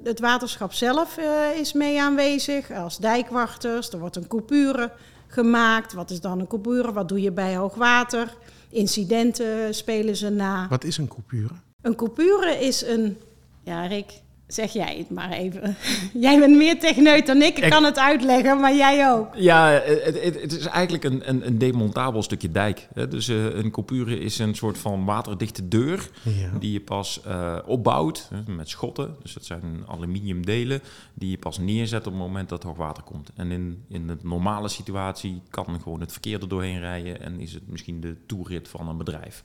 [0.03, 1.17] Het waterschap zelf
[1.59, 3.89] is mee aanwezig als dijkwachters.
[3.89, 4.91] Er wordt een coupure
[5.27, 5.93] gemaakt.
[5.93, 6.91] Wat is dan een coupure?
[6.91, 8.37] Wat doe je bij hoogwater?
[8.69, 10.67] Incidenten spelen ze na.
[10.69, 11.53] Wat is een coupure?
[11.81, 13.17] Een coupure is een...
[13.63, 15.75] Ja, Rick, zeg jij het maar even.
[16.25, 17.57] jij bent meer techneut dan ik.
[17.57, 19.35] Ik, kan het uitleggen, maar jij ook.
[19.35, 22.87] Ja, het, het, het is eigenlijk een, een, een demontabel stukje dijk.
[22.93, 23.07] Hè.
[23.07, 26.57] Dus eh, een coupure is een soort van waterdichte deur Ja.
[26.59, 29.15] die je pas eh, opbouwt hè, met schotten.
[29.21, 30.81] Dus dat zijn aluminiumdelen
[31.13, 33.31] die je pas neerzet op het moment dat hoogwater komt.
[33.35, 37.53] En in, in de normale situatie kan gewoon het verkeer er doorheen rijden en is
[37.53, 39.43] het misschien de toerit van een bedrijf.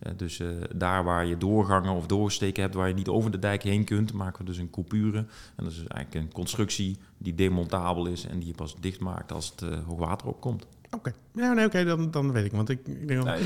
[0.00, 3.38] Eh, dus eh, daar waar je doorgangen of doorsteken hebt waar je niet over de
[3.38, 5.18] dijk heen kunt, maken we dus een coupure.
[5.18, 9.00] En dat is dus eigenlijk een constructie die demontabel is en die je pas dicht
[9.00, 10.66] maakt als het eh, hoogwater opkomt.
[10.90, 12.52] Oké, ja, nee, oké, dan, dan weet ik.
[12.52, 13.38] Want ik, ik denk vraag.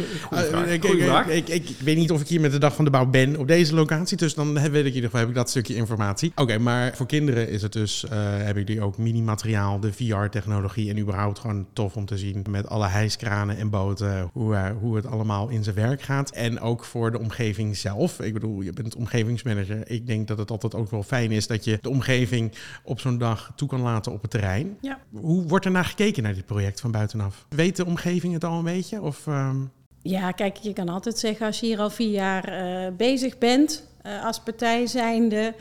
[0.67, 1.29] ik, ik, vraag.
[1.29, 3.37] ik, ik, ik weet niet of ik hier met de dag van de bouw ben
[3.37, 4.17] op deze locatie.
[4.17, 6.33] Dus dan heb, weet ik in ieder geval heb ik dat stukje informatie.
[6.35, 10.99] Oké, maar voor kinderen is het dus, eh, hebben jullie ook mini-materiaal, de VR-technologie en
[10.99, 15.07] überhaupt gewoon tof om te zien met alle hijskranen en boten hoe, eh, hoe het
[15.07, 16.31] allemaal in zijn werk gaat.
[16.31, 18.21] En ook voor de omgeving zelf.
[18.21, 19.91] Ik bedoel, je bent omgevingsmanager.
[19.91, 23.19] Ik denk dat het altijd ook wel fijn is dat je de omgeving op zo'n
[23.19, 24.77] dag toe kan laten op het terrein.
[24.81, 24.99] Ja.
[25.11, 27.47] Hoe wordt er naar gekeken naar dit project van buitenaf?
[27.49, 29.03] Weet de omgeving het al een beetje?
[29.03, 29.57] Of, ehm,
[30.03, 33.85] Ja, kijk, je kan altijd zeggen als je hier al vier jaar eh, bezig bent
[34.03, 35.55] eh, als partij zijnde,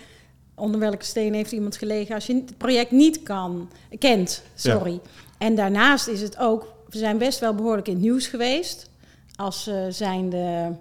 [0.56, 5.00] onder welke steen heeft iemand gelegen als je het project niet kan, kent, sorry.
[5.38, 8.90] En daarnaast is het ook, we zijn best wel behoorlijk in het nieuws geweest
[9.36, 10.76] als eh, zijnde,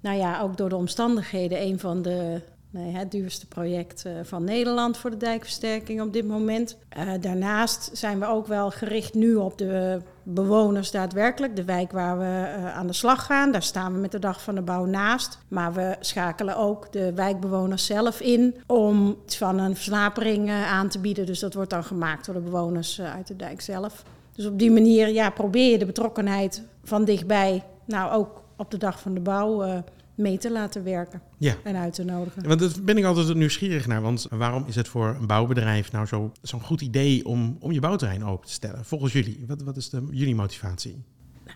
[0.00, 2.40] nou ja, ook door de omstandigheden een van de
[2.78, 6.76] het duurste project eh, van Nederland voor de dijkversterking op dit moment.
[6.88, 11.56] Eh, daarnaast zijn we ook wel gericht nu op de bewoners daadwerkelijk.
[11.56, 14.42] De wijk waar we eh, aan de slag gaan, daar staan we met de dag
[14.42, 15.38] van de bouw naast.
[15.48, 20.98] Maar we schakelen ook de wijkbewoners zelf in om iets van een versnapering aan te
[20.98, 21.26] bieden.
[21.26, 24.02] Dus dat wordt dan gemaakt door de bewoners uit de dijk zelf.
[24.32, 28.76] Dus op die manier ja, probeer je de betrokkenheid van dichtbij, nou ook op de
[28.76, 29.82] dag van de bouw,
[30.16, 31.54] mee te laten werken ja.
[31.62, 32.48] en uit te nodigen.
[32.48, 34.02] Want daar ben ik altijd nieuwsgierig naar.
[34.02, 37.80] Want waarom is het voor een bouwbedrijf nou zo- zo'n goed idee om, om je
[37.80, 38.84] bouwterrein open te stellen?
[38.84, 39.44] Volgens jullie.
[39.46, 41.02] Wat, wat is de, jullie motivatie?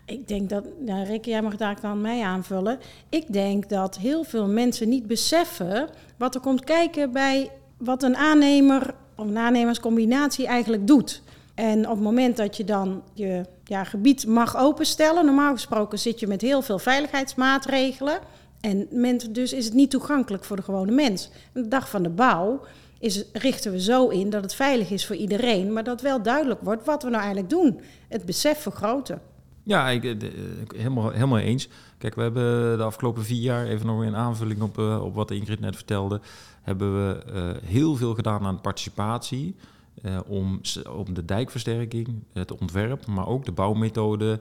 [0.05, 2.79] Ik denk dat, nou Rick, jij mag daar dan mij aanvullen.
[3.09, 8.15] Ik denk dat heel veel mensen niet beseffen wat er komt kijken bij wat een
[8.15, 11.21] aannemer of een aannemerscombinatie eigenlijk doet.
[11.55, 16.19] En op het moment dat je dan je ja, gebied mag openstellen, normaal gesproken zit
[16.19, 18.19] je met heel veel veiligheidsmaatregelen.
[18.61, 21.29] En men, dus is het niet toegankelijk voor de gewone mens.
[21.53, 22.61] De dag van de bouw
[22.99, 26.61] is, richten we zo in dat het veilig is voor iedereen, maar dat wel duidelijk
[26.61, 27.81] wordt wat we nou eigenlijk doen.
[28.07, 29.21] Het besef vergroten.
[29.63, 30.19] Ja, ik, eh, eh,
[30.75, 31.69] helemaal, helemaal eens.
[31.97, 35.31] Kijk, we hebben de afgelopen vier jaar, even nog een aanvulling op, eh, op wat
[35.31, 36.21] Ingrid net vertelde,
[36.61, 39.55] hebben we heel veel gedaan aan participatie.
[40.27, 40.61] om,
[40.95, 44.39] om de dijkversterking, het ontwerp, maar ook de bouwmethode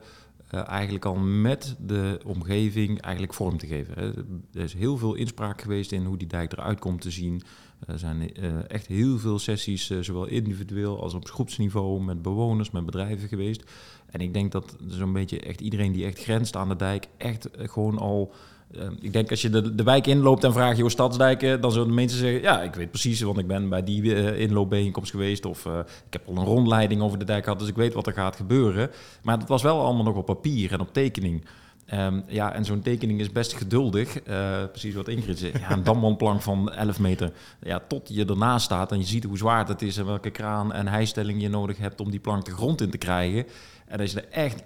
[0.50, 3.94] eh, eigenlijk al met de omgeving eigenlijk vorm te geven.
[3.94, 4.10] hè.
[4.52, 7.42] Er is heel veel inspraak geweest in hoe die dijk eruit komt te zien.
[7.86, 12.70] Er zijn eh, echt heel veel sessies, eh, zowel individueel als op groepsniveau, met bewoners,
[12.70, 13.64] met bedrijven geweest.
[14.06, 17.48] En ik denk dat zo'n beetje echt iedereen die echt grenst aan de dijk, echt
[17.52, 18.32] gewoon al.
[18.74, 21.94] Eh, ik denk als je de, de wijk inloopt en vraagt, joh, stadsdijken, dan zullen
[21.94, 25.44] mensen zeggen, ja, ik weet precies, want ik ben bij die eh, inloopbijeenkomst geweest.
[25.44, 28.06] Of eh, ik heb al een rondleiding over de dijk gehad, dus ik weet wat
[28.06, 28.90] er gaat gebeuren.
[29.22, 31.44] Maar het was wel allemaal nog op papier en op tekening.
[31.90, 34.20] Ehm, ja, en zo'n tekening is best geduldig.
[34.22, 35.52] Eh, precies wat Ingrid zei.
[35.60, 37.32] Ja, een damwandplank van 11 meter.
[37.60, 39.96] Ja, tot je ernaast staat en je ziet hoe zwaar het is...
[39.96, 42.98] en welke kraan en hijstelling je nodig hebt om die plank de grond in te
[42.98, 43.46] krijgen.
[43.86, 44.64] En als je er echt eh,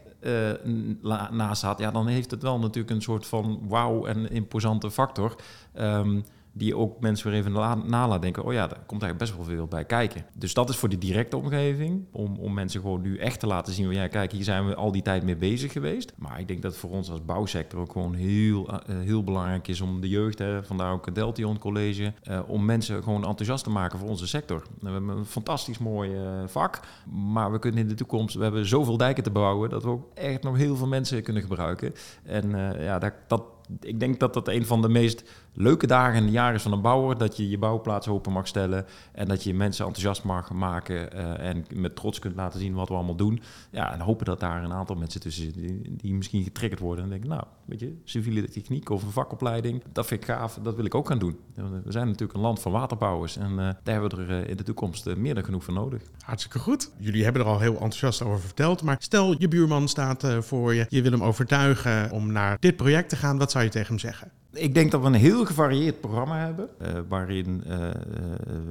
[1.31, 1.79] naast staat...
[1.79, 5.37] ja, dan heeft het wel natuurlijk een soort van wauw en imposante factor...
[5.73, 6.21] Ehm,
[6.57, 8.45] die ook mensen weer even na, na denken...
[8.45, 10.27] oh ja, daar komt eigenlijk best wel veel bij kijken.
[10.39, 12.05] Dus dat is voor die directe omgeving...
[12.13, 13.91] om, om mensen gewoon nu echt te laten zien...
[13.91, 16.13] ja, kijk, hier zijn we al die tijd mee bezig geweest.
[16.17, 19.81] Maar ik denk dat voor ons als bouwsector ook gewoon heel, eh, heel belangrijk is...
[19.81, 22.13] om de jeugd, hè, vandaar ook het Deltion College...
[22.23, 24.63] eh, om mensen gewoon enthousiast te maken voor onze sector.
[24.81, 26.81] We hebben een fantastisch mooi eh, vak...
[27.33, 28.35] maar we kunnen in de toekomst...
[28.35, 29.71] we hebben zoveel dijken te bouwen...
[29.71, 31.95] dat we ook echt nog heel veel mensen kunnen gebruiken.
[32.23, 33.43] En ja, dat, dat
[33.81, 37.19] ik denk dat dat een van de meest leuke dagen jaar is van een bouwer.
[37.19, 38.87] Dat je je bouwplaats open mag stellen.
[39.13, 41.13] En dat je mensen enthousiast mag maken.
[41.13, 43.43] eh, en met trots kunt laten zien wat we allemaal doen.
[43.71, 47.05] Ja, en hopen dat daar een aantal mensen tussen zitten die, misschien getriggerd worden.
[47.05, 49.83] En denken, nou, weet je, civiele techniek of een vakopleiding.
[49.93, 51.39] Dat vind ik gaaf, dat wil ik ook gaan doen.
[51.85, 53.37] We zijn natuurlijk een land van waterbouwers.
[53.37, 56.03] En eh, daar hebben we er eh, in de toekomst meer dan genoeg voor nodig.
[56.19, 56.91] Hartstikke goed.
[56.99, 58.83] Jullie hebben er al heel enthousiast over verteld.
[58.83, 60.87] Maar stel, je buurman staat voor je.
[60.89, 63.39] Je wil hem overtuigen om naar dit project te gaan.
[63.39, 64.31] Wat zou je tegen hem zeggen?
[64.55, 67.79] Ik denk dat we een heel gevarieerd programma hebben, eh, waarin eh,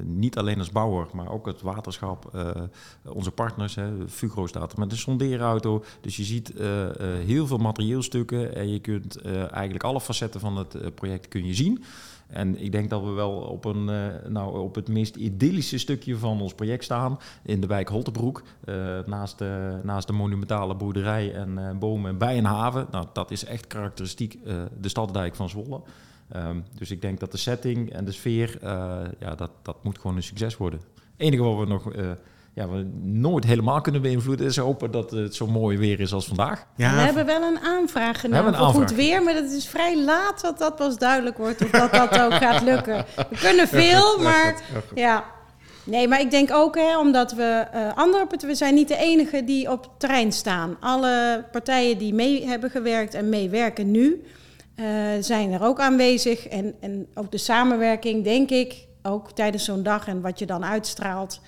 [0.03, 2.31] niet alleen als bouwer, maar ook het waterschap,
[3.03, 5.83] onze partners, hè, Fugro staat met een sondeerauto.
[6.01, 6.53] Dus je ziet
[7.25, 11.83] heel veel materieelstukken en je kunt eigenlijk alle facetten van het project kun je zien.
[12.33, 16.17] En ik denk dat we wel op, een, eh, nou, op het meest idyllische stukje
[16.17, 17.17] van ons project staan.
[17.43, 18.43] In de wijk Holtebroek.
[18.65, 22.87] eh, naast, de, naast de monumentale boerderij en eh, bomen bij een haven.
[22.91, 25.81] Nou, dat is echt karakteristiek eh, de staddijk van Zwolle.
[26.29, 29.99] Ehm, dus ik denk dat de setting en de sfeer, eh, ja, dat, dat moet
[29.99, 30.79] gewoon een succes worden.
[30.79, 32.11] Het enige wat we nog eh,
[32.55, 36.25] ja, we nooit helemaal kunnen beïnvloeden is hopen dat het zo mooi weer is als
[36.25, 36.65] vandaag.
[36.75, 40.03] Ja, we hebben wel een aanvraag gedaan een voor goed weer, maar dat is vrij
[40.03, 43.05] laat dat dat pas duidelijk wordt of dat dat ook gaat lukken.
[43.29, 44.61] We kunnen veel, maar
[44.95, 45.23] ja.
[45.85, 48.97] Nee, maar ik denk ook, hè, omdat we eh, andere partijen, we zijn niet de
[48.97, 50.77] enige die op het terrein staan.
[50.79, 54.23] Alle partijen die mee hebben gewerkt en meewerken nu,
[54.75, 54.85] eh,
[55.19, 56.47] zijn er ook aanwezig.
[56.47, 60.65] En, en ook de samenwerking, denk ik, ook tijdens zo'n dag en wat je dan
[60.65, 61.41] uitstraalt.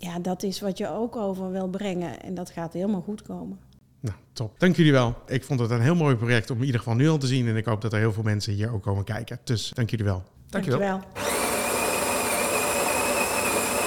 [0.00, 2.22] Ja, dat is wat je ook over wil brengen.
[2.22, 3.58] En dat gaat helemaal goed komen.
[4.00, 4.60] Nou, top.
[4.60, 5.14] Dank jullie wel.
[5.26, 7.48] Ik vond het een heel mooi project om in ieder geval nu al te zien.
[7.48, 9.40] En ik hoop dat er heel veel mensen hier ook komen kijken.
[9.44, 10.22] Dus dank jullie wel.
[10.48, 10.78] Dankjewel.
[10.78, 11.26] Dankjewel.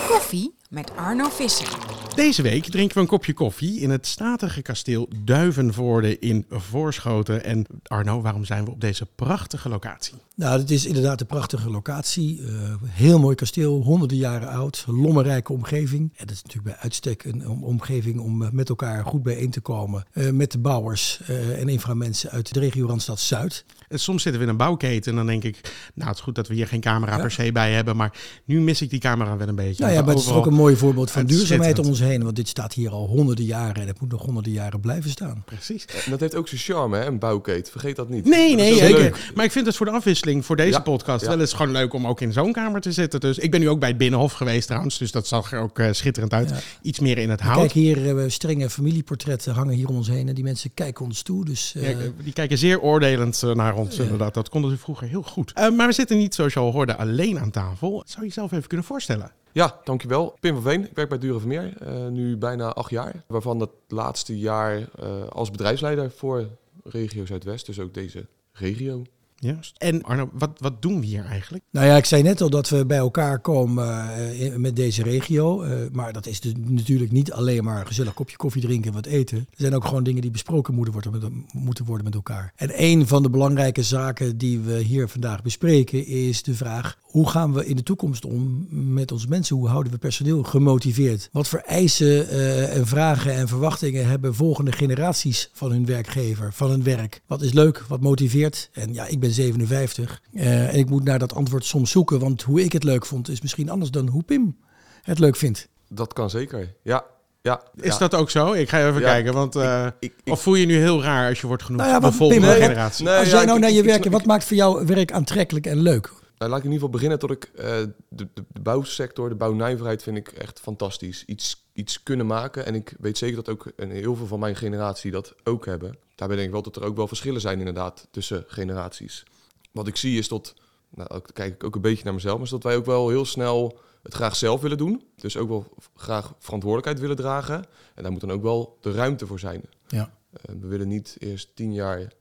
[0.08, 1.78] Koffie met Arno Visser.
[2.16, 7.44] Deze week drinken we een kopje koffie in het statige kasteel Duivenvoorde in Voorschoten.
[7.44, 10.14] En Arno, waarom zijn we op deze prachtige locatie?
[10.36, 12.42] Nou, het is inderdaad een prachtige locatie.
[12.48, 16.14] Eh, heel mooi kasteel, honderden jaren oud, lommerrijke omgeving.
[16.16, 19.52] En dat is natuurlijk bij uitstek een om- omgeving om eh, met elkaar goed bijeen
[19.52, 20.06] te komen.
[20.12, 23.66] eh, met de bouwers eh, en inframensen uit de regio Randstad Zuid.
[23.92, 25.60] En soms zitten we in een bouwketen en dan denk ik,
[25.94, 27.22] nou het is goed dat we hier geen camera Ja.
[27.22, 27.96] per se bij hebben.
[27.96, 28.14] Maar
[28.46, 29.84] nu mis ik die camera wel een beetje.
[29.84, 32.24] Nou ja, maar het is ook een mooi voorbeeld van duurzaamheid om ons heen.
[32.24, 35.44] Want dit staat hier al honderden jaren en het moet nog honderden jaren blijven staan.
[35.46, 35.86] Precies.
[35.86, 37.70] En dat heeft ook zijn charme, hè, een bouwkeet.
[37.70, 38.26] Vergeet dat niet.
[38.26, 39.00] Nee, Dat nee, zeker.
[39.00, 39.32] leuk.
[39.36, 41.30] Maar ik vind het voor de afwisseling voor deze Ja, podcast ja.
[41.30, 43.20] wel eens gewoon leuk om ook in zo'n kamer te zitten.
[43.20, 45.80] Dus ik ben nu ook bij het Binnenhof geweest trouwens, dus dat zag er ook
[45.80, 46.50] eh, schitterend uit.
[46.50, 46.58] Ja.
[46.82, 47.72] Iets meer in het Kijk, hout.
[47.72, 50.28] hier eh, strenge familieportretten hangen hier om ons heen.
[50.28, 51.46] En die mensen kijken ons toe.
[51.46, 54.34] Dus eh, Ja, die kijken zeer oordelend eh, naar ons, inderdaad.
[54.34, 55.54] Dat konden ze vroeger heel goed.
[55.54, 58.04] Eh, maar we zitten niet, zoals je al hoorde, alleen aan tafel.
[58.06, 59.32] Zou je jezelf even kunnen voorstellen?
[59.52, 60.38] Ja, dankjewel.
[60.40, 60.84] Pim van Veen.
[60.86, 61.74] Ik werk bij Dure Vermeer.
[61.78, 63.24] eh nu bijna acht jaar.
[63.28, 66.48] Waarvan het laatste jaar eh, als bedrijfsleider voor
[66.84, 67.66] regio Zuidwest.
[67.66, 69.04] Dus ook deze regio.
[69.42, 69.76] Juist.
[69.78, 71.64] En Arno, wat, wat doen we hier eigenlijk?
[71.72, 75.04] Nou ja, ik zei net al dat we bij elkaar komen eh, in- met deze
[75.04, 75.62] regio.
[75.62, 78.96] eh, maar dat is dus natuurlijk niet alleen maar een gezellig kopje koffie drinken en
[78.96, 79.38] wat eten.
[79.38, 82.54] Er zijn ook gewoon dingen die besproken moeten worden met, moeten worden met elkaar.
[82.56, 86.98] En een van de belangrijke zaken die we hier vandaag bespreken is de vraag...
[87.02, 89.56] hoe gaan we in de toekomst om met onze mensen?
[89.56, 91.30] Hoe houden we personeel gemotiveerd?
[91.32, 96.70] Wat voor eisen eh, en vragen en verwachtingen hebben volgende generaties van hun werkgever, van
[96.70, 97.22] hun werk?
[97.28, 98.70] Wat is leuk, wat motiveert?
[98.74, 102.42] En ja, ik ben 57 eh, en ik moet naar dat antwoord soms zoeken, want
[102.42, 104.58] hoe ik het leuk vond is misschien anders dan hoe Pim
[105.02, 105.68] het leuk vindt.
[105.90, 106.74] Dat kan zeker.
[106.84, 107.06] Ja,
[107.42, 107.62] ja.
[107.76, 107.98] Is ja.
[107.98, 108.52] dat ook zo?
[108.54, 109.08] Ik ga even Ja.
[109.08, 109.56] kijken, want...
[109.56, 111.94] eh, Ik, ik, of voel je je nu heel raar als je wordt genoemd Nou
[111.94, 113.06] ja, de volgende Pim, generatie?
[113.06, 115.12] Nee, Als ja, jij nou ik- naar je werk, ik- wat maakt voor jou werk
[115.12, 116.10] aantrekkelijk en leuk?
[116.38, 117.66] Nou, laat ik in ieder geval beginnen tot ik eh,
[118.10, 121.24] de, de, de bouwsector, de bouwnijverheid vind ik echt fantastisch.
[121.26, 122.66] Iets, iets kunnen maken.
[122.66, 125.98] En ik weet zeker dat ook een, heel veel van mijn generatie dat ook hebben.
[126.16, 129.24] Daarbij denk ik wel dat er ook wel verschillen zijn inderdaad tussen generaties.
[129.72, 130.54] Wat ik zie is dat,
[130.90, 133.10] nou ook- kijk ik ook een beetje naar mezelf, maar is dat wij ook wel
[133.10, 135.04] heel snel het graag zelf willen doen.
[135.16, 137.66] Dus ook wel graag verantwoordelijkheid willen dragen.
[137.96, 139.62] En daar moet dan ook wel de ruimte voor zijn.
[139.88, 140.14] Ja.
[140.32, 142.14] eh, we willen niet eerst tien jaar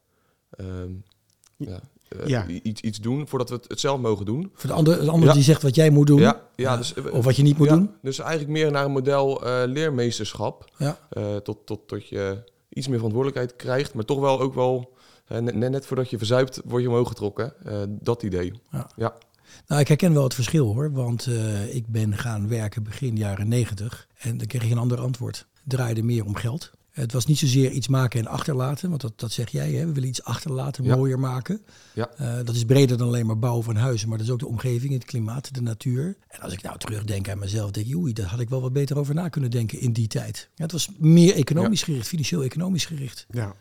[0.51, 0.93] ehm,
[1.57, 1.81] ja,
[2.19, 2.47] eh, Ja.
[2.47, 4.51] Iets, iets doen voordat we het, het zelf mogen doen.
[4.55, 5.35] Voor de ander, de ander Ja.
[5.35, 6.21] die zegt wat jij moet doen.
[6.21, 6.77] Ja, ja, Ja.
[6.77, 7.91] dus, eh, Of wat je niet moet ja, doen.
[8.03, 10.65] Dus eigenlijk meer naar een model eh, leermeesterschap.
[10.77, 10.99] Ja.
[11.43, 14.93] Tot, tot, tot je iets meer verantwoordelijkheid krijgt, maar toch wel ook wel,
[15.29, 17.53] net, net voordat je verzuipt, word je omhoog getrokken.
[17.89, 18.53] Dat idee.
[19.67, 20.93] Nou, ik herken wel het verschil hoor.
[20.93, 21.29] Want
[21.71, 24.07] ik ben gaan werken begin jaren negentig.
[24.19, 25.37] En dan kreeg ik een ander antwoord.
[25.37, 26.71] Het draaide meer om geld.
[26.91, 28.89] Het was niet zozeer iets maken en achterlaten.
[28.89, 29.87] Want dat, dat zeg jij, hè?
[29.87, 30.97] we willen iets achterlaten, Ja.
[30.97, 31.61] mooier maken.
[31.95, 32.11] Ja.
[32.17, 34.09] Eh, dat is breder dan alleen maar bouwen van huizen.
[34.09, 36.17] Maar dat is ook de omgeving, het klimaat, de natuur.
[36.29, 37.97] En als ik nou terugdenk aan mezelf, denk ik...
[37.97, 40.49] oei, daar had ik wel wat beter over na kunnen denken in die tijd.
[40.55, 43.27] Ja, het was meer economisch gericht, financieel-economisch gericht.
[43.31, 43.55] Ja.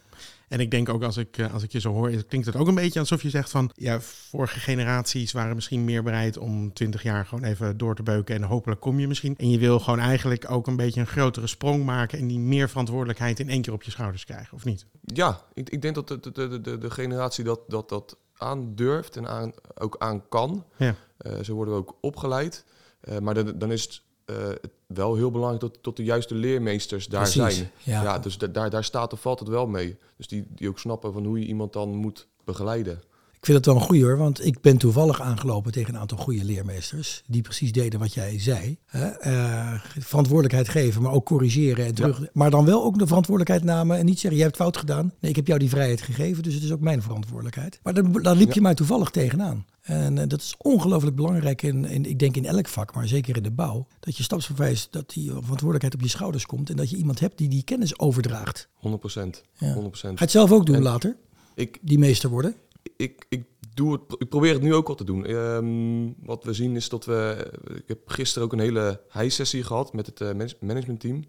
[0.48, 2.68] En ik denk ook als ik, eh, als ik je zo hoor, klinkt het ook
[2.68, 7.04] een beetje alsof je zegt van ja, vorige generaties waren misschien meer bereid om 20
[7.04, 9.38] jaar gewoon even door te beuken en hopelijk kom je misschien.
[9.38, 12.70] En je wil gewoon eigenlijk ook een beetje een grotere sprong maken en die meer
[12.70, 14.86] verantwoordelijkheid in één keer op je schouders krijgen, of niet?
[15.02, 19.28] Ja, ik, ik denk dat de, de, de, de, generatie dat, dat, dat aandurft en
[19.28, 20.66] aan, ook aan kan.
[20.78, 20.96] Ja.
[21.18, 22.66] Eh, zo worden we ook opgeleid.
[23.02, 27.08] Eh, maar dan, dan is het eh, wel heel belangrijk dat, tot de juiste leermeesters
[27.08, 27.72] daar Precies, zijn.
[27.84, 28.02] ja.
[28.04, 28.20] Ja.
[28.20, 29.98] dus da- daar, daar staat of valt het wel mee.
[30.18, 33.02] Dus die, die ook snappen van hoe je iemand dan moet begeleiden.
[33.40, 36.18] Ik vind het wel een goeie hoor, want ik ben toevallig aangelopen tegen een aantal
[36.18, 37.24] goede leermeesters.
[37.28, 38.78] Die precies deden wat jij zei.
[38.86, 39.08] Hè?
[39.08, 42.22] Eh, verantwoordelijkheid geven, maar ook corrigeren en terug.
[42.34, 45.14] Maar dan wel ook de verantwoordelijkheid namen en niet zeggen, je hebt fout gedaan.
[45.20, 47.80] Nee, ik heb jou die vrijheid gegeven, dus het is ook mijn verantwoordelijkheid.
[47.84, 49.66] Maar dan, dan liep je mij toevallig tegenaan.
[49.82, 53.36] En eh, dat is ongelooflijk belangrijk in, in, ik denk in elk vak, maar zeker
[53.38, 53.88] in de bouw.
[54.00, 56.70] Dat je stapsgewijs, dat die verantwoordelijkheid op je schouders komt.
[56.70, 58.70] En dat je iemand hebt die die kennis overdraagt.
[58.74, 59.44] 100 procent.
[59.58, 59.74] Ja.
[59.74, 61.18] 100 Ga je het zelf ook doen En- later,
[61.56, 62.56] Ik, die meester worden?
[63.02, 65.26] Ik, ik, doe het, ik probeer het nu ook al te doen.
[65.26, 67.48] Ehm, wat we zien is dat we...
[67.76, 71.24] Ik heb gisteren ook een hele high-sessie gehad met het manage- managementteam.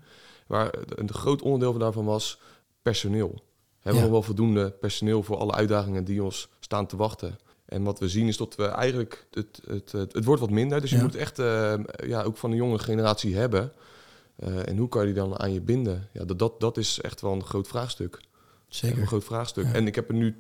[0.46, 2.40] Waar een groot onderdeel van daarvan was
[2.82, 3.42] personeel.
[3.80, 4.12] Hebben we Ja.
[4.12, 7.38] wel voldoende personeel voor alle uitdagingen die ons staan te wachten?
[7.64, 9.26] En wat we zien is dat we eigenlijk...
[9.30, 10.80] Het, het, het, het wordt wat minder.
[10.80, 11.02] Dus je Ja.
[11.02, 11.74] moet echt eh,
[12.06, 13.72] ja, ook van de jonge generatie hebben.
[14.36, 16.08] Eh, en hoe kan je die dan aan je binden?
[16.12, 18.20] Ja, dat, dat, dat is echt wel een groot vraagstuk.
[18.68, 18.98] Zeker.
[19.00, 19.64] Een groot vraagstuk.
[19.64, 19.72] Ja.
[19.72, 20.36] En ik heb er nu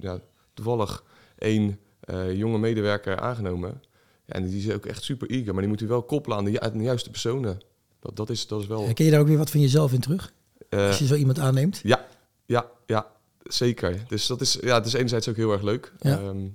[0.00, 0.20] ja,
[0.64, 1.04] toevallig
[1.38, 3.82] één eh, jonge medewerker aangenomen.
[4.24, 5.52] Ja, en die is ook echt super eager.
[5.52, 7.60] Maar die moet u wel koppelen aan de, ju- aan de juiste personen.
[8.00, 8.84] Dat, dat, is, dat is wel...
[8.84, 10.32] Herken je daar ook weer wat van jezelf in terug?
[10.68, 11.80] eh, Als je zo iemand aanneemt?
[11.82, 12.06] ja,
[12.46, 13.06] ja, ja,
[13.42, 14.04] zeker.
[14.08, 15.92] Dus dat is, ja, het is enerzijds ook heel erg leuk.
[15.98, 16.18] Ja.
[16.18, 16.46] Ehm,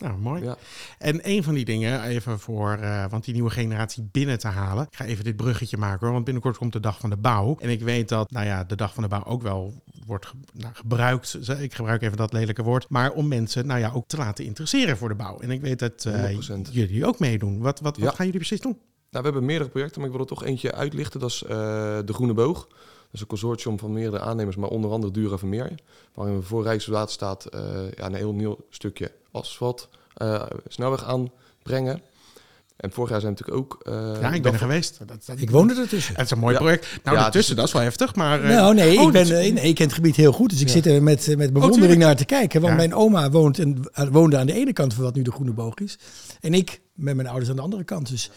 [0.00, 0.42] Nou, mooi.
[0.44, 0.56] Ja.
[0.98, 4.84] En een van die dingen, even voor, eh, want die nieuwe generatie binnen te halen.
[4.90, 7.56] Ik ga even dit bruggetje maken hoor, want binnenkort komt de dag van de bouw.
[7.60, 9.74] En ik weet dat, nou ja, de dag van de bouw ook wel
[10.06, 11.38] wordt ge- nou, gebruikt.
[11.60, 12.88] Ik gebruik even dat lelijke woord.
[12.88, 15.38] Maar om mensen, nou ja, ook te laten interesseren voor de bouw.
[15.38, 16.70] En ik weet dat eh, 100%.
[16.70, 17.58] jullie ook meedoen.
[17.60, 18.78] Wat, wat, wat gaan jullie precies doen?
[19.10, 21.20] Nou, we hebben meerdere projecten, maar ik wil er toch eentje uitlichten.
[21.20, 21.48] Dat is eh,
[22.04, 22.66] de Groene Boog.
[22.68, 25.74] Dat is een consortium van meerdere aannemers, maar onder andere Dura Vermeer.
[26.14, 27.60] Waarin we voor Rijkswaterstaat eh
[27.96, 32.00] ja, een heel nieuw stukje asfalt eh, snelweg aanbrengen.
[32.76, 33.80] En vorig jaar zijn we natuurlijk ook...
[34.14, 34.98] eh, ja, ik ben er geweest.
[35.06, 36.14] Dat, dat- Ik woonde ertussen.
[36.16, 36.60] Het is een mooi Ja.
[36.60, 36.86] project.
[37.04, 38.42] Nou, Ja, daartussen, dat is- wel heftig, maar...
[38.44, 40.50] eh, Nou, nee, oh, ik, ben, dat- eh, nee, ik ken het gebied heel goed.
[40.50, 40.72] Dus ik Ja.
[40.72, 42.00] zit er met, met bewondering tuurlijk.
[42.00, 42.60] naar te kijken.
[42.60, 42.78] Want Ja.
[42.78, 45.74] mijn oma woont en, woonde aan de ene kant van wat nu de Groene Boog
[45.74, 45.98] is.
[46.40, 48.08] En ik met mijn ouders aan de andere kant.
[48.08, 48.30] Dus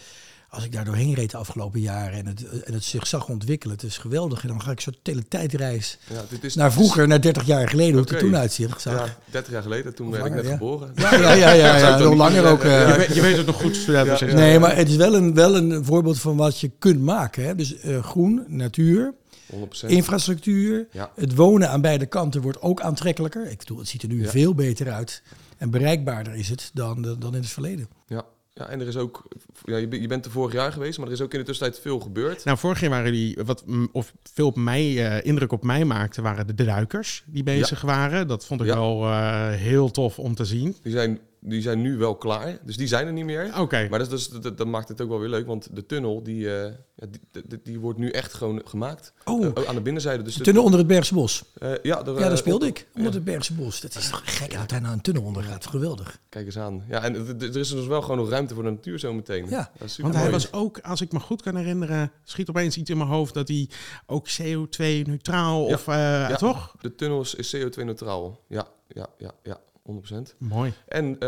[0.54, 3.76] als ik daar doorheen reed de afgelopen jaren en het, en het zich zag ontwikkelen,
[3.76, 4.42] het is geweldig.
[4.42, 7.92] En dan ga ik zo'n teletijdreis Ja, dit is, naar vroeger, naar 30 jaar geleden,
[7.94, 8.70] hoe het er toen uitziet.
[8.78, 9.08] Zag.
[9.08, 10.52] Ja, 30 jaar geleden, toen Of werd ik net ja.
[10.52, 10.92] geboren.
[10.96, 12.64] Ja, ja, ja, ja, langer ook.
[12.64, 13.84] eh, je, weet, je weet het nog goed.
[13.84, 14.28] Ja, precies.
[14.30, 14.34] ja.
[14.36, 17.44] Nee, maar het is wel een, wel een voorbeeld van wat je kunt maken.
[17.46, 17.56] Hè?
[17.56, 19.14] Dus eh, groen, natuur,
[19.54, 19.56] 100%.
[19.88, 20.88] infrastructuur.
[20.92, 21.12] Ja.
[21.16, 23.50] Het wonen aan beide kanten wordt ook aantrekkelijker.
[23.52, 24.30] Ik bedoel, het ziet er nu Ja.
[24.30, 25.22] veel beter uit.
[25.58, 27.88] En bereikbaarder is het dan, dan in het verleden.
[28.08, 28.26] Ja.
[28.54, 29.28] Ja, en er is ook...
[29.66, 32.00] Ja, je, bent- er vorig jaar geweest, maar er is ook in de tussentijd veel
[32.00, 32.44] gebeurd.
[32.46, 36.22] Nou, vorig jaar waren jullie, wat of veel op mij, eh, indruk op mij maakte,
[36.22, 38.28] waren de duikers die bezig waren.
[38.28, 38.74] Dat vond ik Ja.
[38.76, 40.76] wel eh, heel tof om te zien.
[40.82, 43.60] Die zijn, die zijn nu wel klaar, dus die zijn er niet meer.
[43.60, 43.88] Oké.
[43.90, 46.24] Maar dat, is dus, dat, dat maakt het ook wel weer leuk, want de tunnel
[46.24, 49.14] die, eh, ja, die, die, die wordt nu echt gewoon gemaakt.
[49.26, 50.24] Oh, Eh, aan de binnenzijde.
[50.24, 51.44] Dus de tunnel onder het Bergse Bos.
[51.58, 52.88] eh, ja, daar, Ja, daar speelde op- ik.
[52.96, 53.82] Onder ja, het Bergse Bos.
[53.82, 55.66] Dat is toch gek dat daar nou een tunnel onder gaat.
[55.68, 56.20] Geweldig.
[56.30, 56.84] Kijk eens aan.
[56.90, 59.50] Ja, en er is dus wel gewoon nog ruimte voor de natuur zo meteen.
[59.50, 60.44] Ja, dat is super Want hij mooi.
[60.44, 63.48] was ook, als ik me goed kan herinneren, schiet opeens iets in mijn hoofd dat
[63.48, 63.70] hij
[64.06, 65.74] ook CO2-neutraal Ja.
[65.74, 65.96] of eh,
[66.30, 66.36] Ja.
[66.36, 66.76] toch?
[66.82, 68.40] De tunnel is, is CO2-neutraal.
[68.48, 69.60] Ja, ja, ja, ja,
[69.92, 70.36] 100%.
[70.38, 70.74] Mooi.
[70.88, 71.20] En eh,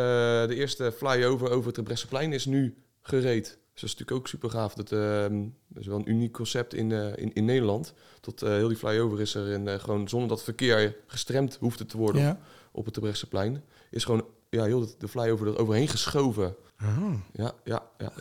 [0.47, 3.43] de eerste flyover over het Bresseplein is nu gereed.
[3.45, 4.73] Dus dat is natuurlijk ook super gaaf.
[4.73, 7.93] Dat, ehm, dat is wel een uniek concept in, eh, in, in Nederland.
[8.21, 11.97] Tot eh, heel die flyover is er en gewoon zonder dat verkeer gestremd hoefde te
[11.97, 12.39] worden Ja.
[12.71, 13.63] op het Bresseplein.
[13.91, 17.13] Is gewoon ja, heel de, de flyover er overheen geschoven Oh.
[17.33, 18.11] Ja, ja, ja.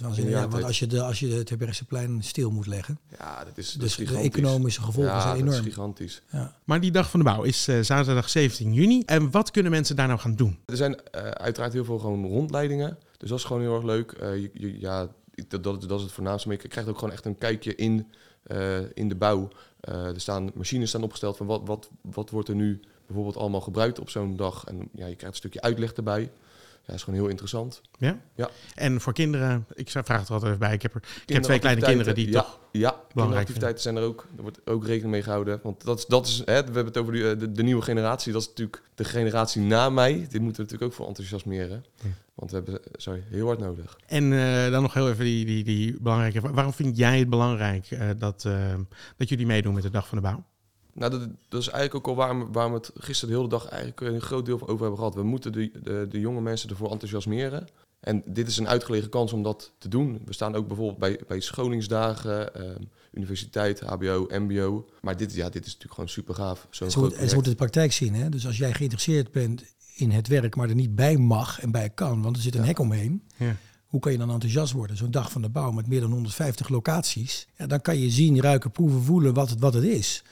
[0.48, 2.98] Want als je, de, als je het Terbrechtseplein stil moet leggen.
[3.18, 5.58] Ja, dat is, dat Dus is de economische gevolgen ja, zijn dat enorm.
[5.58, 6.22] is gigantisch.
[6.30, 6.56] Ja.
[6.64, 9.02] Maar die dag van de bouw is eh, zaterdag 17 juni.
[9.06, 10.58] En wat kunnen mensen daar nou gaan doen?
[10.66, 12.98] Er zijn eh, uiteraard heel veel gewoon rondleidingen.
[13.18, 14.12] Dus dat is gewoon heel erg leuk.
[14.12, 16.48] Eh, je, je- ja, ik- dat, dat, dat is het voornaamste.
[16.48, 18.06] Maar je krijgt ook gewoon echt een kijkje in,
[18.42, 19.48] eh, in de bouw.
[19.80, 23.60] Eh, er staan machines staan opgesteld van wat, wat, wat wordt er nu bijvoorbeeld allemaal
[23.60, 24.64] gebruikt op zo'n dag.
[24.64, 26.30] En ja, je krijgt een stukje uitleg erbij.
[26.86, 27.80] Ja, dat is gewoon heel interessant.
[27.98, 28.20] Ja?
[28.34, 28.50] Ja.
[28.74, 30.72] En voor kinderen, ik vraag het er altijd even bij.
[30.72, 32.58] Ik heb, er, ik heb twee kleine kinderen die ja, toch...
[32.70, 34.26] Ja, belangrijk kinderactiviteiten zijn er ook.
[34.36, 35.60] Er wordt ook rekening mee gehouden.
[35.62, 37.82] Want dat is, dat is hè, we hebben het over de, eh, de, de nieuwe
[37.82, 38.32] generatie.
[38.32, 40.12] Dat is natuurlijk de generatie na mij.
[40.12, 41.84] Dit moeten we natuurlijk ook voor enthousiasmeren.
[42.02, 42.08] Ja.
[42.34, 43.98] Want we hebben ze sorry, heel hard nodig.
[44.06, 46.40] En eh, dan nog heel even die, die, die belangrijke...
[46.40, 46.52] vraag.
[46.52, 48.74] Waarom vind jij het belangrijk eh, dat, eh,
[49.16, 50.44] dat jullie meedoen met de dag van de bouw?
[50.94, 53.50] Nou, dat, dat is eigenlijk ook al waarom, we- waarom we het gisteren de hele
[53.50, 55.14] dag eigenlijk een groot deel van over hebben gehad.
[55.14, 57.66] We moeten de, de, de jonge mensen ervoor enthousiasmeren.
[58.00, 60.20] En dit is een uitgelegen kans om dat te doen.
[60.24, 62.82] We staan ook bijvoorbeeld bij, bij scholingsdagen, ehm,
[63.12, 64.86] universiteit, HBO, MBO.
[65.00, 66.66] Maar dit, ja, dit is natuurlijk gewoon super gaaf.
[66.70, 68.14] Zo'n Ze, groot moet, en ze moeten de praktijk zien.
[68.14, 68.28] Hè?
[68.28, 69.64] Dus als jij geïnteresseerd bent
[69.96, 72.60] in het werk, maar er niet bij mag en bij kan, want er zit een
[72.60, 72.66] Ja.
[72.66, 73.22] hek omheen.
[73.36, 73.56] Ja.
[73.86, 74.96] Hoe kan je dan enthousiast worden?
[74.96, 77.48] Zo'n dag van de bouw met meer dan 150 locaties.
[77.58, 80.22] Ja, dan kan je zien, ruiken, proeven, voelen wat het, wat het is.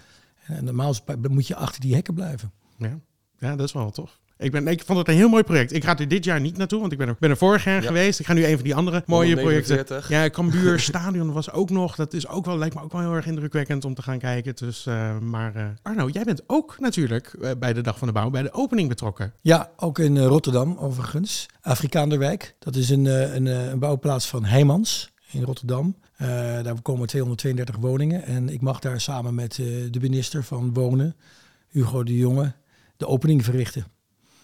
[0.46, 0.94] En normaal
[1.30, 2.52] moet je achter die hekken blijven.
[2.78, 2.98] Ja,
[3.38, 4.20] ja dat is wel tof.
[4.38, 5.72] Ik, ben, ik vond het een heel mooi project.
[5.72, 7.82] Ik ga er dit jaar niet naartoe, want ik ben er, ben er vorig jaar
[7.82, 7.86] Ja.
[7.86, 8.20] geweest.
[8.20, 9.74] Ik ga nu een van die andere mooie projecten.
[9.76, 10.08] 149.
[10.08, 11.94] Ja, Cambuur Stadion was ook nog.
[11.94, 14.54] Dat is ook wel, lijkt me ook wel heel erg indrukwekkend om te gaan kijken.
[14.56, 18.14] Dus, eh, maar eh, Arno, jij bent ook natuurlijk eh, bij de Dag van de
[18.14, 19.32] Bouw, bij de opening betrokken.
[19.42, 21.46] Ja, ook in eh, Rotterdam overigens.
[21.60, 22.54] Afrikaanderwijk.
[22.58, 25.96] Dat is een, eh, een, eh, een bouwplaats van Heijmans in Rotterdam.
[26.22, 26.28] Eh,
[26.62, 28.24] daar komen 232 woningen.
[28.24, 31.16] En ik mag daar samen met eh, de minister van Wonen,
[31.68, 32.52] Hugo de Jonge,
[32.96, 33.86] de opening verrichten.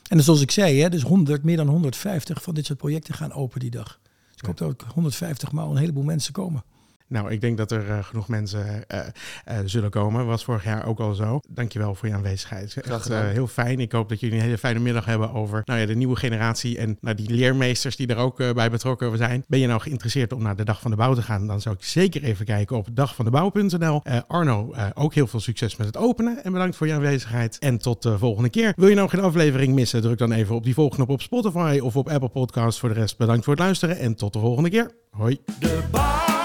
[0.08, 3.32] En zoals ik zei, hè, dus 100, meer dan 150 van dit soort projecten gaan
[3.32, 4.00] open die dag.
[4.02, 6.64] Dus ik hoop dat ook 150 maal een heleboel mensen komen.
[7.08, 8.98] Nou, ik denk dat er eh, genoeg mensen eh,
[9.44, 10.26] eh, zullen komen.
[10.26, 11.40] Was vorig jaar ook al zo.
[11.48, 12.72] Dankjewel voor je aanwezigheid.
[12.72, 13.24] Graag Echt gedaan.
[13.24, 13.80] eh, heel fijn.
[13.80, 16.78] Ik hoop dat jullie een hele fijne middag hebben over nou ja, de nieuwe generatie
[16.78, 19.44] en nou, die leermeesters die er ook eh, bij betrokken zijn.
[19.48, 21.46] Ben je nou geïnteresseerd om naar de Dag van de Bouw te gaan?
[21.46, 24.00] Dan zou ik zeker even kijken op dagvandebouw.nl.
[24.04, 27.58] Eh Arno, eh, ook heel veel succes met het openen en bedankt voor je aanwezigheid.
[27.58, 28.72] En tot de volgende keer.
[28.76, 30.00] Wil je nou geen aflevering missen?
[30.02, 32.80] Druk dan even op die volgknop op Spotify of op Apple Podcasts.
[32.80, 34.90] Voor de rest bedankt voor het luisteren en tot de volgende keer.
[35.10, 35.38] Hoi.
[35.60, 36.37] De bouw